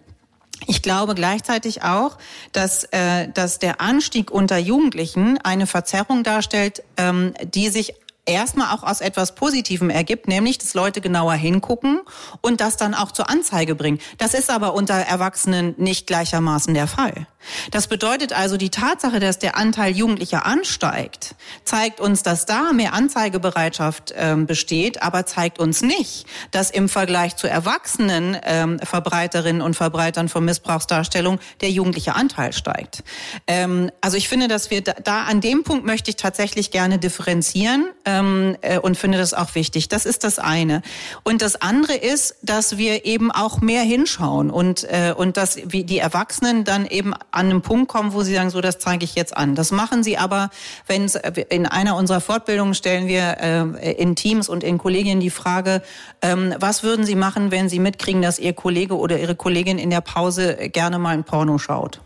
[0.67, 2.19] Ich glaube gleichzeitig auch,
[2.53, 7.95] dass, äh, dass der Anstieg unter Jugendlichen eine Verzerrung darstellt, ähm, die sich
[8.27, 12.01] erstmal auch aus etwas Positivem ergibt, nämlich, dass Leute genauer hingucken
[12.41, 13.99] und das dann auch zur Anzeige bringen.
[14.19, 17.27] Das ist aber unter Erwachsenen nicht gleichermaßen der Fall.
[17.71, 22.93] Das bedeutet also, die Tatsache, dass der Anteil Jugendlicher ansteigt, zeigt uns, dass da mehr
[22.93, 29.75] Anzeigebereitschaft ähm, besteht, aber zeigt uns nicht, dass im Vergleich zu erwachsenen ähm, Verbreiterinnen und
[29.75, 33.03] Verbreitern von Missbrauchsdarstellung der jugendliche Anteil steigt.
[33.47, 36.99] Ähm, also ich finde, dass wir da, da, an dem Punkt möchte ich tatsächlich gerne
[36.99, 39.89] differenzieren ähm, äh, und finde das auch wichtig.
[39.89, 40.83] Das ist das eine.
[41.23, 45.85] Und das andere ist, dass wir eben auch mehr hinschauen und, äh, und dass wie
[45.85, 49.15] die Erwachsenen dann eben an einen Punkt kommen, wo sie sagen, so, das zeige ich
[49.15, 49.55] jetzt an.
[49.55, 50.51] Das machen sie aber,
[50.87, 55.31] wenn es in einer unserer Fortbildungen stellen wir äh, in Teams und in Kollegien die
[55.31, 55.83] Frage,
[56.23, 59.91] ähm, was würden sie machen, wenn sie mitkriegen, dass ihr Kollege oder ihre Kollegin in
[59.91, 62.01] der Pause gerne mal ein Porno schaut?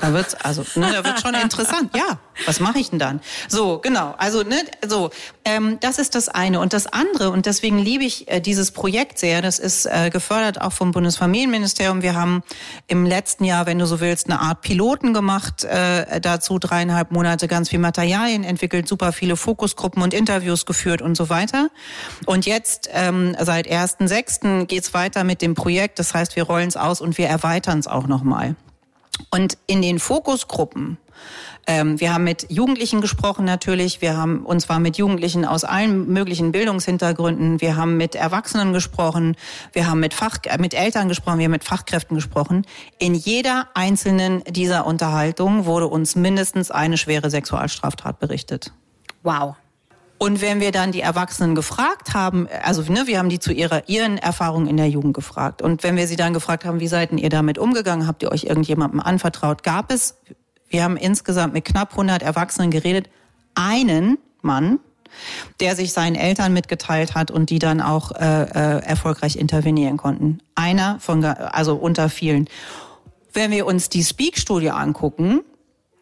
[0.00, 1.90] Da wird's also, ne, da wird schon interessant.
[1.96, 3.20] Ja, was mache ich denn dann?
[3.48, 4.14] So, genau.
[4.18, 5.10] Also, ne, so,
[5.44, 6.60] ähm, das ist das eine.
[6.60, 10.60] Und das andere, und deswegen liebe ich äh, dieses Projekt sehr, das ist äh, gefördert
[10.60, 12.02] auch vom Bundesfamilienministerium.
[12.02, 12.42] Wir haben
[12.86, 17.48] im letzten Jahr, wenn du so willst, eine Art Piloten gemacht, äh, dazu dreieinhalb Monate
[17.48, 21.70] ganz viel Materialien entwickelt, super viele Fokusgruppen und Interviews geführt und so weiter.
[22.26, 24.66] Und jetzt, ähm, seit 1.6.
[24.66, 25.98] geht's weiter mit dem Projekt.
[25.98, 28.56] Das heißt, wir rollen es aus und wir erweitern es auch nochmal.
[29.30, 30.98] Und in den Fokusgruppen,
[31.66, 36.12] ähm, wir haben mit Jugendlichen gesprochen natürlich, wir haben und zwar mit Jugendlichen aus allen
[36.12, 39.36] möglichen Bildungshintergründen, wir haben mit Erwachsenen gesprochen,
[39.72, 42.66] wir haben mit Fach, äh, mit Eltern gesprochen, wir haben mit Fachkräften gesprochen.
[42.98, 48.72] In jeder einzelnen dieser Unterhaltungen wurde uns mindestens eine schwere Sexualstraftat berichtet.
[49.22, 49.56] Wow.
[50.18, 53.88] Und wenn wir dann die Erwachsenen gefragt haben, also ne, wir haben die zu ihrer
[53.88, 55.60] ihren Erfahrungen in der Jugend gefragt.
[55.60, 58.06] Und wenn wir sie dann gefragt haben, wie seid ihr damit umgegangen?
[58.06, 59.62] Habt ihr euch irgendjemandem anvertraut?
[59.62, 60.16] Gab es,
[60.68, 63.10] wir haben insgesamt mit knapp 100 Erwachsenen geredet,
[63.54, 64.78] einen Mann,
[65.60, 70.38] der sich seinen Eltern mitgeteilt hat und die dann auch äh, äh, erfolgreich intervenieren konnten.
[70.54, 72.48] Einer von, also unter vielen.
[73.32, 75.40] Wenn wir uns die Speak-Studie angucken,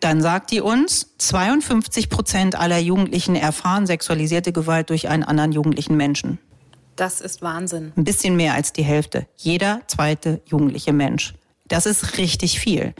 [0.03, 5.97] dann sagt die uns, 52 Prozent aller Jugendlichen erfahren sexualisierte Gewalt durch einen anderen jugendlichen
[5.97, 6.38] Menschen.
[6.97, 7.93] Das ist Wahnsinn.
[7.97, 9.27] Ein bisschen mehr als die Hälfte.
[9.37, 11.35] Jeder zweite jugendliche Mensch.
[11.69, 12.95] Das ist richtig viel.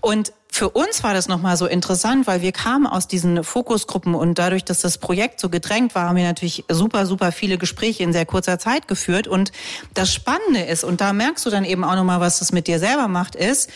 [0.00, 4.38] Und für uns war das nochmal so interessant, weil wir kamen aus diesen Fokusgruppen und
[4.38, 8.12] dadurch, dass das Projekt so gedrängt war, haben wir natürlich super, super viele Gespräche in
[8.12, 9.28] sehr kurzer Zeit geführt.
[9.28, 9.50] Und
[9.94, 12.78] das Spannende ist, und da merkst du dann eben auch nochmal, was das mit dir
[12.78, 13.70] selber macht, ist,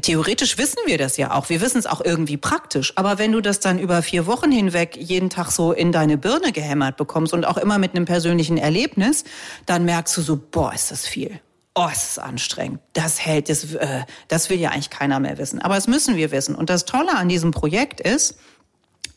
[0.00, 1.48] theoretisch wissen wir das ja auch.
[1.48, 2.92] Wir wissen es auch irgendwie praktisch.
[2.96, 6.52] Aber wenn du das dann über vier Wochen hinweg jeden Tag so in deine Birne
[6.52, 9.24] gehämmert bekommst und auch immer mit einem persönlichen Erlebnis,
[9.66, 11.40] dann merkst du so, boah, ist das viel.
[11.74, 12.80] Oh, ist das anstrengend.
[12.92, 15.60] Das hält, das, äh, das will ja eigentlich keiner mehr wissen.
[15.60, 16.54] Aber das müssen wir wissen.
[16.54, 18.38] Und das Tolle an diesem Projekt ist,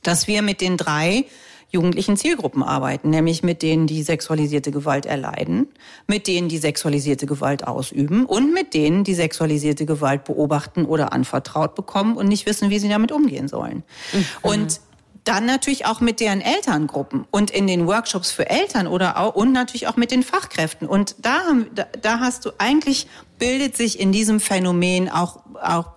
[0.02, 1.26] dass wir mit den drei
[1.74, 5.68] jugendlichen Zielgruppen arbeiten, nämlich mit denen, die sexualisierte Gewalt erleiden,
[6.08, 11.74] mit denen, die sexualisierte Gewalt ausüben und mit denen, die sexualisierte Gewalt beobachten oder anvertraut
[11.74, 13.84] bekommen und nicht wissen, wie sie damit umgehen sollen.
[14.14, 14.26] Mhm.
[14.44, 14.82] Und
[15.24, 19.54] dann natürlich auch mit deren Elterngruppen und in den Workshops für Eltern oder auch und
[19.54, 20.88] natürlich auch mit den Fachkräften.
[20.88, 21.42] Und da,
[21.74, 23.08] da, da hast du eigentlich
[23.40, 25.92] bildet sich in diesem Phänomen auch auch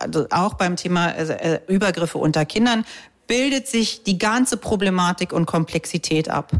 [0.00, 2.84] also auch beim Thema äh, Übergriffe unter Kindern
[3.26, 6.52] bildet sich die ganze Problematik und Komplexität ab.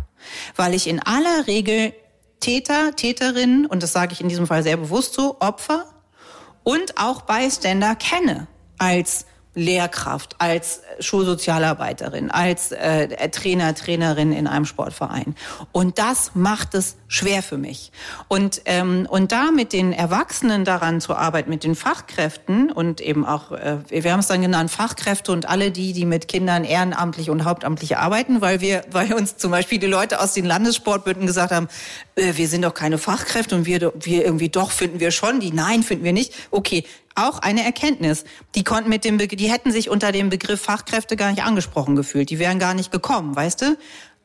[0.56, 1.92] Weil ich in aller Regel
[2.40, 5.86] Täter, Täterinnen, und das sage ich in diesem Fall sehr bewusst so, Opfer
[6.62, 8.48] und auch Bystander kenne
[8.78, 15.36] als Lehrkraft, als Schulsozialarbeiterin, als äh, Trainer, Trainerin in einem Sportverein.
[15.72, 17.92] Und das macht es schwer für mich.
[18.26, 23.24] Und, ähm, und da mit den Erwachsenen daran zu arbeiten, mit den Fachkräften und eben
[23.24, 27.30] auch, äh, wir haben es dann genannt, Fachkräfte und alle die, die mit Kindern ehrenamtlich
[27.30, 31.52] und hauptamtlich arbeiten, weil wir, weil uns zum Beispiel die Leute aus den Landessportbünden gesagt
[31.52, 31.68] haben,
[32.16, 35.52] äh, wir sind doch keine Fachkräfte und wir, wir irgendwie doch finden wir schon, die
[35.52, 36.34] nein finden wir nicht.
[36.50, 38.24] Okay, auch eine Erkenntnis.
[38.54, 41.96] Die konnten mit dem, Be die hätten sich unter dem Begriff Fachkräfte gar nicht angesprochen
[41.96, 42.30] gefühlt.
[42.30, 43.78] Die wären gar nicht gekommen, weißt du?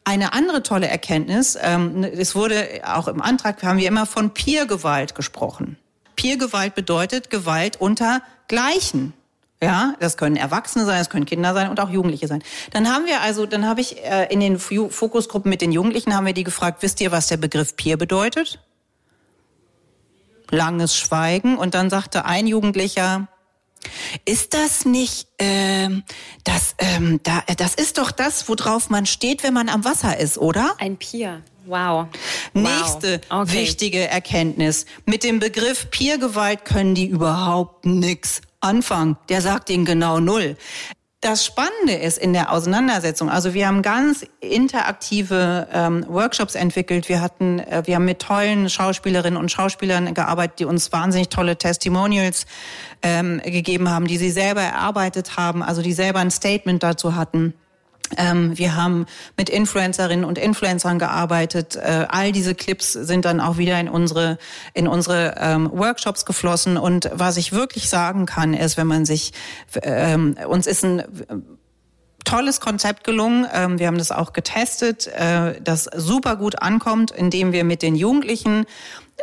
[0.03, 5.13] Eine andere tolle Erkenntnis, ähm, es wurde auch im Antrag, haben wir immer von Peergewalt
[5.13, 5.77] gesprochen.
[6.15, 9.13] Peergewalt bedeutet Gewalt unter Gleichen.
[9.61, 12.41] Ja, das können Erwachsene sein, das können Kinder sein und auch Jugendliche sein.
[12.71, 16.25] Dann haben wir also, dann habe ich äh, in den Fokusgruppen mit den Jugendlichen haben
[16.25, 18.59] wir die gefragt, wisst ihr, was der Begriff Peer bedeutet?
[20.51, 23.27] Langes Schweigen und dann sagte ein Jugendlicher,
[24.25, 26.03] Ist das nicht, ähm,
[26.43, 30.37] das, ähm, da, das ist doch das, worauf man steht, wenn man am Wasser ist,
[30.37, 30.75] oder?
[30.79, 31.41] Ein Pier.
[31.65, 32.07] Wow.
[32.53, 33.43] Nächste wow.
[33.43, 33.53] Okay.
[33.53, 34.85] wichtige Erkenntnis.
[35.05, 39.17] Mit dem Begriff Peergewalt können die überhaupt nix anfangen.
[39.29, 40.57] Der sagt ihnen genau null.
[41.21, 47.09] Das Spannende ist in der Auseinandersetzung, also wir haben ganz interaktive ähm, Workshops entwickelt.
[47.09, 51.57] Wir hatten, äh, wir haben mit tollen Schauspielerinnen und Schauspielern gearbeitet, die uns wahnsinnig tolle
[51.57, 52.45] Testimonials
[53.03, 57.53] ähm, gegeben haben, die sie selber erarbeitet haben, also die selber ein Statement dazu hatten.
[58.17, 59.05] Ähm, wir haben
[59.37, 61.75] mit Influencerinnen und Influencern gearbeitet.
[61.75, 64.37] Äh, all diese Clips sind dann auch wieder in unsere
[64.73, 66.77] in unsere ähm, Workshops geflossen.
[66.77, 69.33] Und was ich wirklich sagen kann, ist, wenn man sich
[69.83, 71.03] ähm, uns ist ein
[72.25, 73.47] tolles Konzept gelungen.
[73.79, 78.65] Wir haben das auch getestet, äh, das super gut ankommt, indem wir mit den Jugendlichen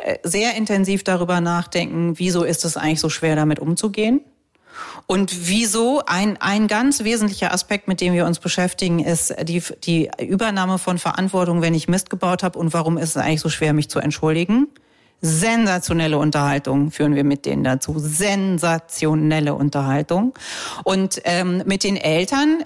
[0.02, 4.20] äh, sehr intensiv darüber nachdenken, wieso ist es eigentlich so schwer, damit umzugehen.
[5.06, 10.10] Und wieso ein, ein ganz wesentlicher Aspekt, mit dem wir uns beschäftigen, ist die, die
[10.18, 13.72] Übernahme von Verantwortung, wenn ich Mist gebaut habe und warum ist es eigentlich so schwer,
[13.72, 14.66] mich zu entschuldigen.
[15.22, 17.94] Sensationelle Unterhaltung führen wir mit denen dazu.
[17.98, 20.34] Sensationelle Unterhaltung.
[20.84, 22.62] Und ähm, mit den Eltern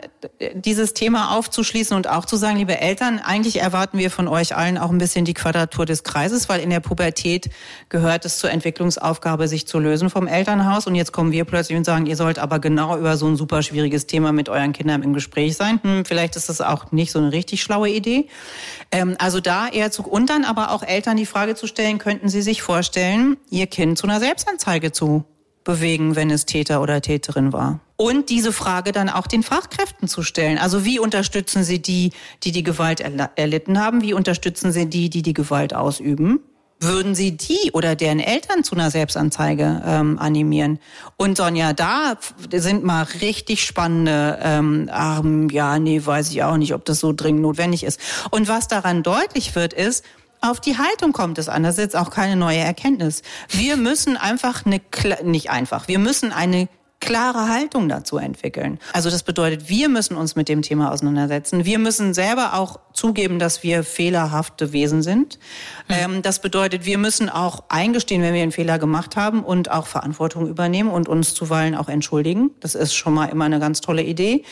[0.54, 4.78] dieses Thema aufzuschließen und auch zu sagen, liebe Eltern, eigentlich erwarten wir von euch allen
[4.78, 7.50] auch ein bisschen die Quadratur des Kreises, weil in der Pubertät
[7.88, 10.86] gehört es zur Entwicklungsaufgabe, sich zu lösen vom Elternhaus.
[10.88, 13.62] Und jetzt kommen wir plötzlich und sagen, ihr sollt aber genau über so ein super
[13.62, 15.80] schwieriges Thema mit euren Kindern im Gespräch sein.
[15.82, 18.26] Hm, vielleicht ist das auch nicht so eine richtig schlaue Idee.
[18.90, 22.28] Ähm, also da eher zu, und dann aber auch Eltern die Frage zu stellen, könnten
[22.28, 25.24] sie Sie sich vorstellen, Ihr Kind zu einer Selbstanzeige zu
[25.62, 27.80] bewegen, wenn es Täter oder Täterin war?
[27.96, 30.56] Und diese Frage dann auch den Fachkräften zu stellen.
[30.56, 34.00] Also wie unterstützen Sie die, die die Gewalt erlitten haben?
[34.00, 36.40] Wie unterstützen Sie die, die die Gewalt ausüben?
[36.82, 40.78] Würden Sie die oder deren Eltern zu einer Selbstanzeige ähm, animieren?
[41.18, 42.14] Und Sonja, da
[42.54, 47.12] sind mal richtig spannende, ähm, ähm, ja, nee, weiß ich auch nicht, ob das so
[47.12, 48.00] dringend notwendig ist.
[48.30, 50.06] Und was daran deutlich wird, ist,
[50.40, 51.62] auf die Haltung kommt es an.
[51.62, 53.22] Das ist jetzt auch keine neue Erkenntnis.
[53.48, 54.80] Wir müssen einfach eine,
[55.22, 56.68] nicht einfach, wir müssen eine
[57.00, 58.78] klare Haltung dazu entwickeln.
[58.92, 61.64] Also das bedeutet, wir müssen uns mit dem Thema auseinandersetzen.
[61.64, 65.38] Wir müssen selber auch zugeben, dass wir fehlerhafte Wesen sind.
[65.88, 66.22] Mhm.
[66.22, 70.46] das bedeutet, wir müssen auch eingestehen, wenn wir einen Fehler gemacht haben und auch Verantwortung
[70.46, 72.50] übernehmen und uns zuweilen auch entschuldigen.
[72.60, 74.44] Das ist schon mal immer eine ganz tolle Idee.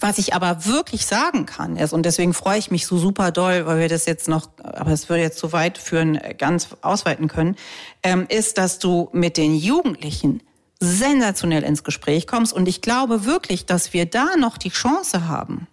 [0.00, 3.66] Was ich aber wirklich sagen kann ist, und deswegen freue ich mich so super doll,
[3.66, 7.56] weil wir das jetzt noch, aber es würde jetzt zu weit führen, ganz ausweiten können,
[8.02, 10.42] ähm, ist, dass du mit den Jugendlichen
[10.80, 12.52] sensationell ins Gespräch kommst.
[12.52, 15.66] Und ich glaube wirklich, dass wir da noch die Chance haben,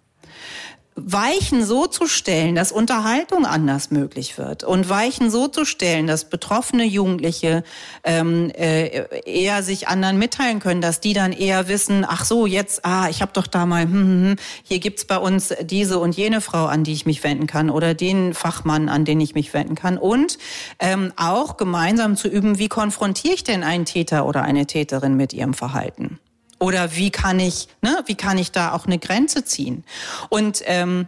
[0.96, 6.24] Weichen so zu stellen, dass Unterhaltung anders möglich wird und Weichen so zu stellen, dass
[6.24, 7.64] betroffene Jugendliche
[8.02, 12.86] ähm, äh, eher sich anderen mitteilen können, dass die dann eher wissen, ach so, jetzt,
[12.86, 16.16] ah, ich habe doch da mal, hm, hm, hm, hier gibt's bei uns diese und
[16.16, 19.52] jene Frau, an die ich mich wenden kann oder den Fachmann, an den ich mich
[19.52, 20.38] wenden kann und
[20.78, 25.34] ähm, auch gemeinsam zu üben, wie konfrontiere ich denn einen Täter oder eine Täterin mit
[25.34, 26.18] ihrem Verhalten?
[26.58, 29.84] Oder wie kann ich, ne, wie kann ich da auch eine Grenze ziehen?
[30.28, 31.06] Und ähm,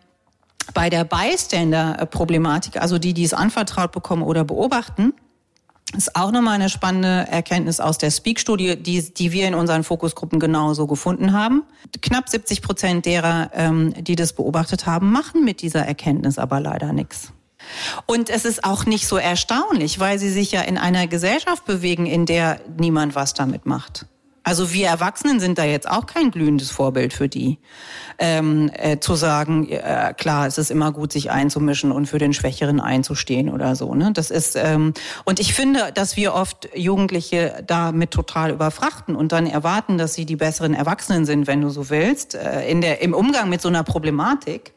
[0.74, 5.14] bei der Bystander-Problematik, also die, die es anvertraut bekommen oder beobachten,
[5.96, 10.38] ist auch nochmal eine spannende Erkenntnis aus der Speak-Studie, die, die wir in unseren Fokusgruppen
[10.38, 11.62] genauso gefunden haben.
[12.02, 16.92] Knapp 70 Prozent derer, ähm, die das beobachtet haben, machen mit dieser Erkenntnis aber leider
[16.92, 17.32] nichts.
[18.06, 22.06] Und es ist auch nicht so erstaunlich, weil sie sich ja in einer Gesellschaft bewegen,
[22.06, 24.06] in der niemand was damit macht.
[24.48, 27.58] Also wir Erwachsenen sind da jetzt auch kein glühendes Vorbild für die.
[28.18, 32.32] Ähm, äh, zu sagen, äh, klar, es ist immer gut, sich einzumischen und für den
[32.32, 33.94] Schwächeren einzustehen oder so.
[33.94, 34.10] Ne?
[34.14, 34.94] Das ist ähm,
[35.26, 40.24] und ich finde, dass wir oft Jugendliche damit total überfrachten und dann erwarten, dass sie
[40.24, 43.68] die besseren Erwachsenen sind, wenn du so willst, äh, in der im Umgang mit so
[43.68, 44.72] einer Problematik.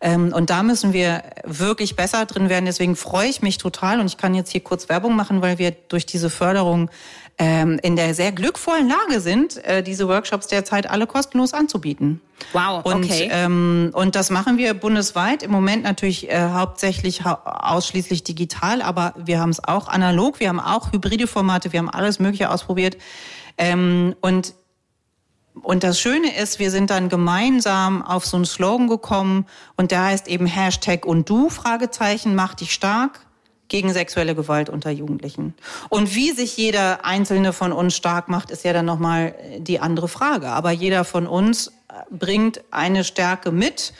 [0.00, 2.66] Ähm, und da müssen wir wirklich besser drin werden.
[2.66, 5.70] Deswegen freue ich mich total und ich kann jetzt hier kurz Werbung machen, weil wir
[5.70, 6.90] durch diese Förderung
[7.36, 12.20] ähm, in der sehr glückvollen Lage sind, äh, diese Workshops derzeit alle kostenlos anzubieten.
[12.52, 13.28] Wow, und, okay.
[13.32, 15.42] Ähm, und das machen wir bundesweit.
[15.42, 20.48] Im Moment natürlich äh, hauptsächlich hau ausschließlich digital, aber wir haben es auch analog, wir
[20.48, 22.96] haben auch hybride Formate, wir haben alles Mögliche ausprobiert.
[23.58, 24.54] Ähm, und
[25.62, 30.02] und das Schöne ist, wir sind dann gemeinsam auf so einen Slogan gekommen und der
[30.02, 33.20] heißt eben Hashtag und du, Fragezeichen, mach dich stark
[33.68, 35.54] gegen sexuelle Gewalt unter Jugendlichen.
[35.88, 40.08] Und wie sich jeder einzelne von uns stark macht, ist ja dann nochmal die andere
[40.08, 40.48] Frage.
[40.48, 41.72] Aber jeder von uns
[42.10, 43.94] bringt eine Stärke mit,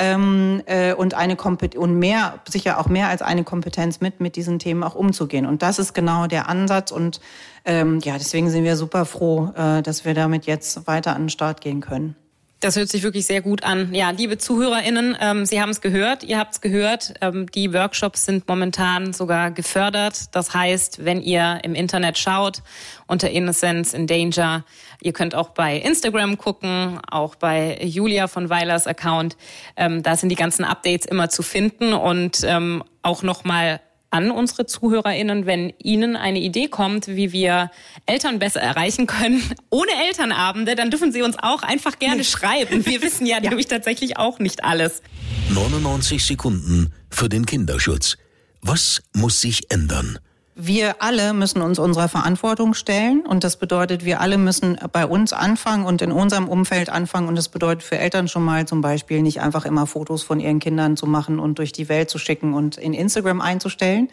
[0.00, 4.34] ähm, äh, und eine Kompet und mehr, sicher auch mehr als eine Kompetenz mit, mit
[4.34, 5.44] diesen Themen auch umzugehen.
[5.44, 6.90] Und das ist genau der Ansatz.
[6.90, 7.20] Und
[7.66, 11.28] ähm, ja, deswegen sind wir super froh, äh, dass wir damit jetzt weiter an den
[11.28, 12.16] Start gehen können.
[12.60, 13.94] Das hört sich wirklich sehr gut an.
[13.94, 17.14] Ja, liebe ZuhörerInnen, ähm, Sie haben es gehört, ihr habt es gehört.
[17.22, 20.34] Ähm, die Workshops sind momentan sogar gefördert.
[20.34, 22.62] Das heißt, wenn ihr im Internet schaut
[23.06, 24.66] unter Innocence in Danger,
[25.00, 29.38] ihr könnt auch bei Instagram gucken, auch bei Julia von Weilers Account.
[29.76, 33.80] Ähm, da sind die ganzen Updates immer zu finden und ähm, auch nochmal
[34.10, 37.70] an unsere ZuhörerInnen, wenn Ihnen eine Idee kommt, wie wir
[38.06, 42.84] Eltern besser erreichen können, ohne Elternabende, dann dürfen Sie uns auch einfach gerne schreiben.
[42.86, 43.48] Wir wissen ja, ja.
[43.48, 45.02] nämlich tatsächlich auch nicht alles.
[45.50, 48.16] 99 Sekunden für den Kinderschutz.
[48.62, 50.18] Was muss sich ändern?
[50.66, 55.32] Wir alle müssen uns unserer Verantwortung stellen und das bedeutet, wir alle müssen bei uns
[55.32, 59.22] anfangen und in unserem Umfeld anfangen und das bedeutet für Eltern schon mal zum Beispiel
[59.22, 62.54] nicht einfach immer Fotos von ihren Kindern zu machen und durch die Welt zu schicken
[62.54, 64.08] und in Instagram einzustellen.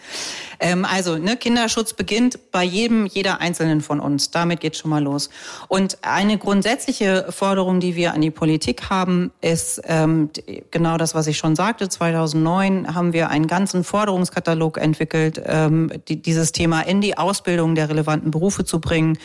[0.60, 4.32] Ähm, also ne, Kinderschutz beginnt bei jedem, jeder Einzelnen von uns.
[4.32, 5.30] Damit geht schon mal los.
[5.68, 10.30] Und eine grundsätzliche Forderung, die wir an die Politik haben, ist ähm,
[10.72, 11.90] genau das, was ich schon sagte.
[11.90, 17.74] 2009 haben wir einen ganzen Forderungskatalog entwickelt, ähm, die, diese dieses Thema in die Ausbildung
[17.74, 19.18] der relevanten Berufe zu bringen.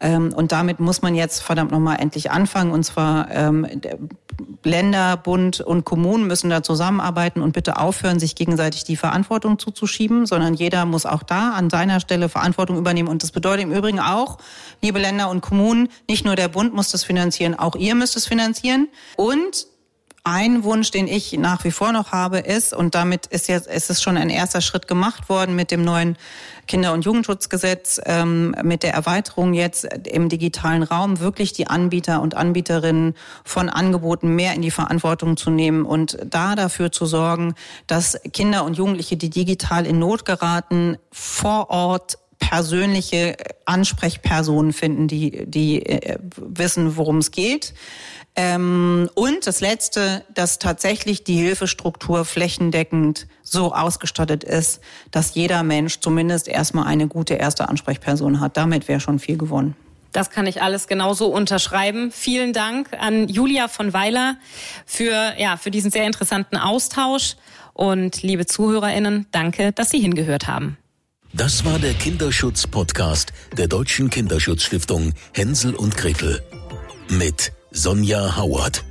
[0.00, 2.72] Ähm, und damit muss man jetzt verdammt nochmal endlich anfangen.
[2.72, 3.66] Und zwar ähm,
[4.62, 10.26] Länder, Bund und Kommunen müssen da zusammenarbeiten und bitte aufhören, sich gegenseitig die Verantwortung zuzuschieben,
[10.26, 13.08] sondern jeder muss auch da an seiner Stelle Verantwortung übernehmen.
[13.08, 14.38] Und das bedeutet im Übrigen auch,
[14.82, 18.26] liebe Länder und Kommunen, nicht nur der Bund muss das finanzieren, auch ihr müsst es
[18.26, 18.88] finanzieren.
[19.16, 19.66] Und
[20.26, 23.90] ein Wunsch, den ich nach wie vor noch habe, ist, und damit ist jetzt, ist
[23.90, 26.18] es schon ein erster Schritt gemacht worden mit dem neuen
[26.66, 32.34] Kinder- und Jugendschutzgesetz, ähm, mit der Erweiterung jetzt im digitalen Raum, wirklich die Anbieter und
[32.34, 33.14] Anbieterinnen
[33.44, 37.54] von Angeboten mehr in die Verantwortung zu nehmen und da dafür zu sorgen,
[37.86, 45.46] dass Kinder und Jugendliche, die digital in Not geraten, vor Ort persönliche Ansprechpersonen finden, die,
[45.46, 47.74] die äh, wissen, worum es geht.
[48.38, 54.80] Ähm, und das Letzte, dass tatsächlich die Hilfestruktur flächendeckend so ausgestattet ist,
[55.10, 58.58] dass jeder Mensch zumindest erstmal eine gute erste Ansprechperson hat.
[58.58, 59.74] Damit wäre schon viel gewonnen.
[60.12, 62.10] Das kann ich alles genauso unterschreiben.
[62.12, 64.36] Vielen Dank an Julia von Weiler
[64.84, 67.36] für, ja, für diesen sehr interessanten Austausch.
[67.72, 70.78] Und liebe ZuhörerInnen, danke, dass Sie hingehört haben.
[71.36, 76.42] Das war der Kinderschutz-Podcast der Deutschen Kinderschutzstiftung Hänsel und Gretel
[77.10, 78.82] mit Sonja Howard.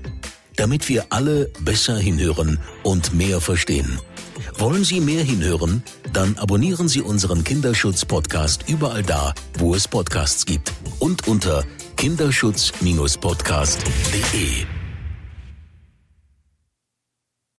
[0.55, 3.99] Damit wir alle besser hinhören und mehr verstehen.
[4.59, 5.81] Wollen Sie mehr hinhören?
[6.13, 10.71] Dann abonnieren Sie unseren Kinderschutz-Podcast überall da, wo es Podcasts gibt.
[10.99, 11.63] Und unter
[11.97, 14.84] kinderschutz-podcast.de.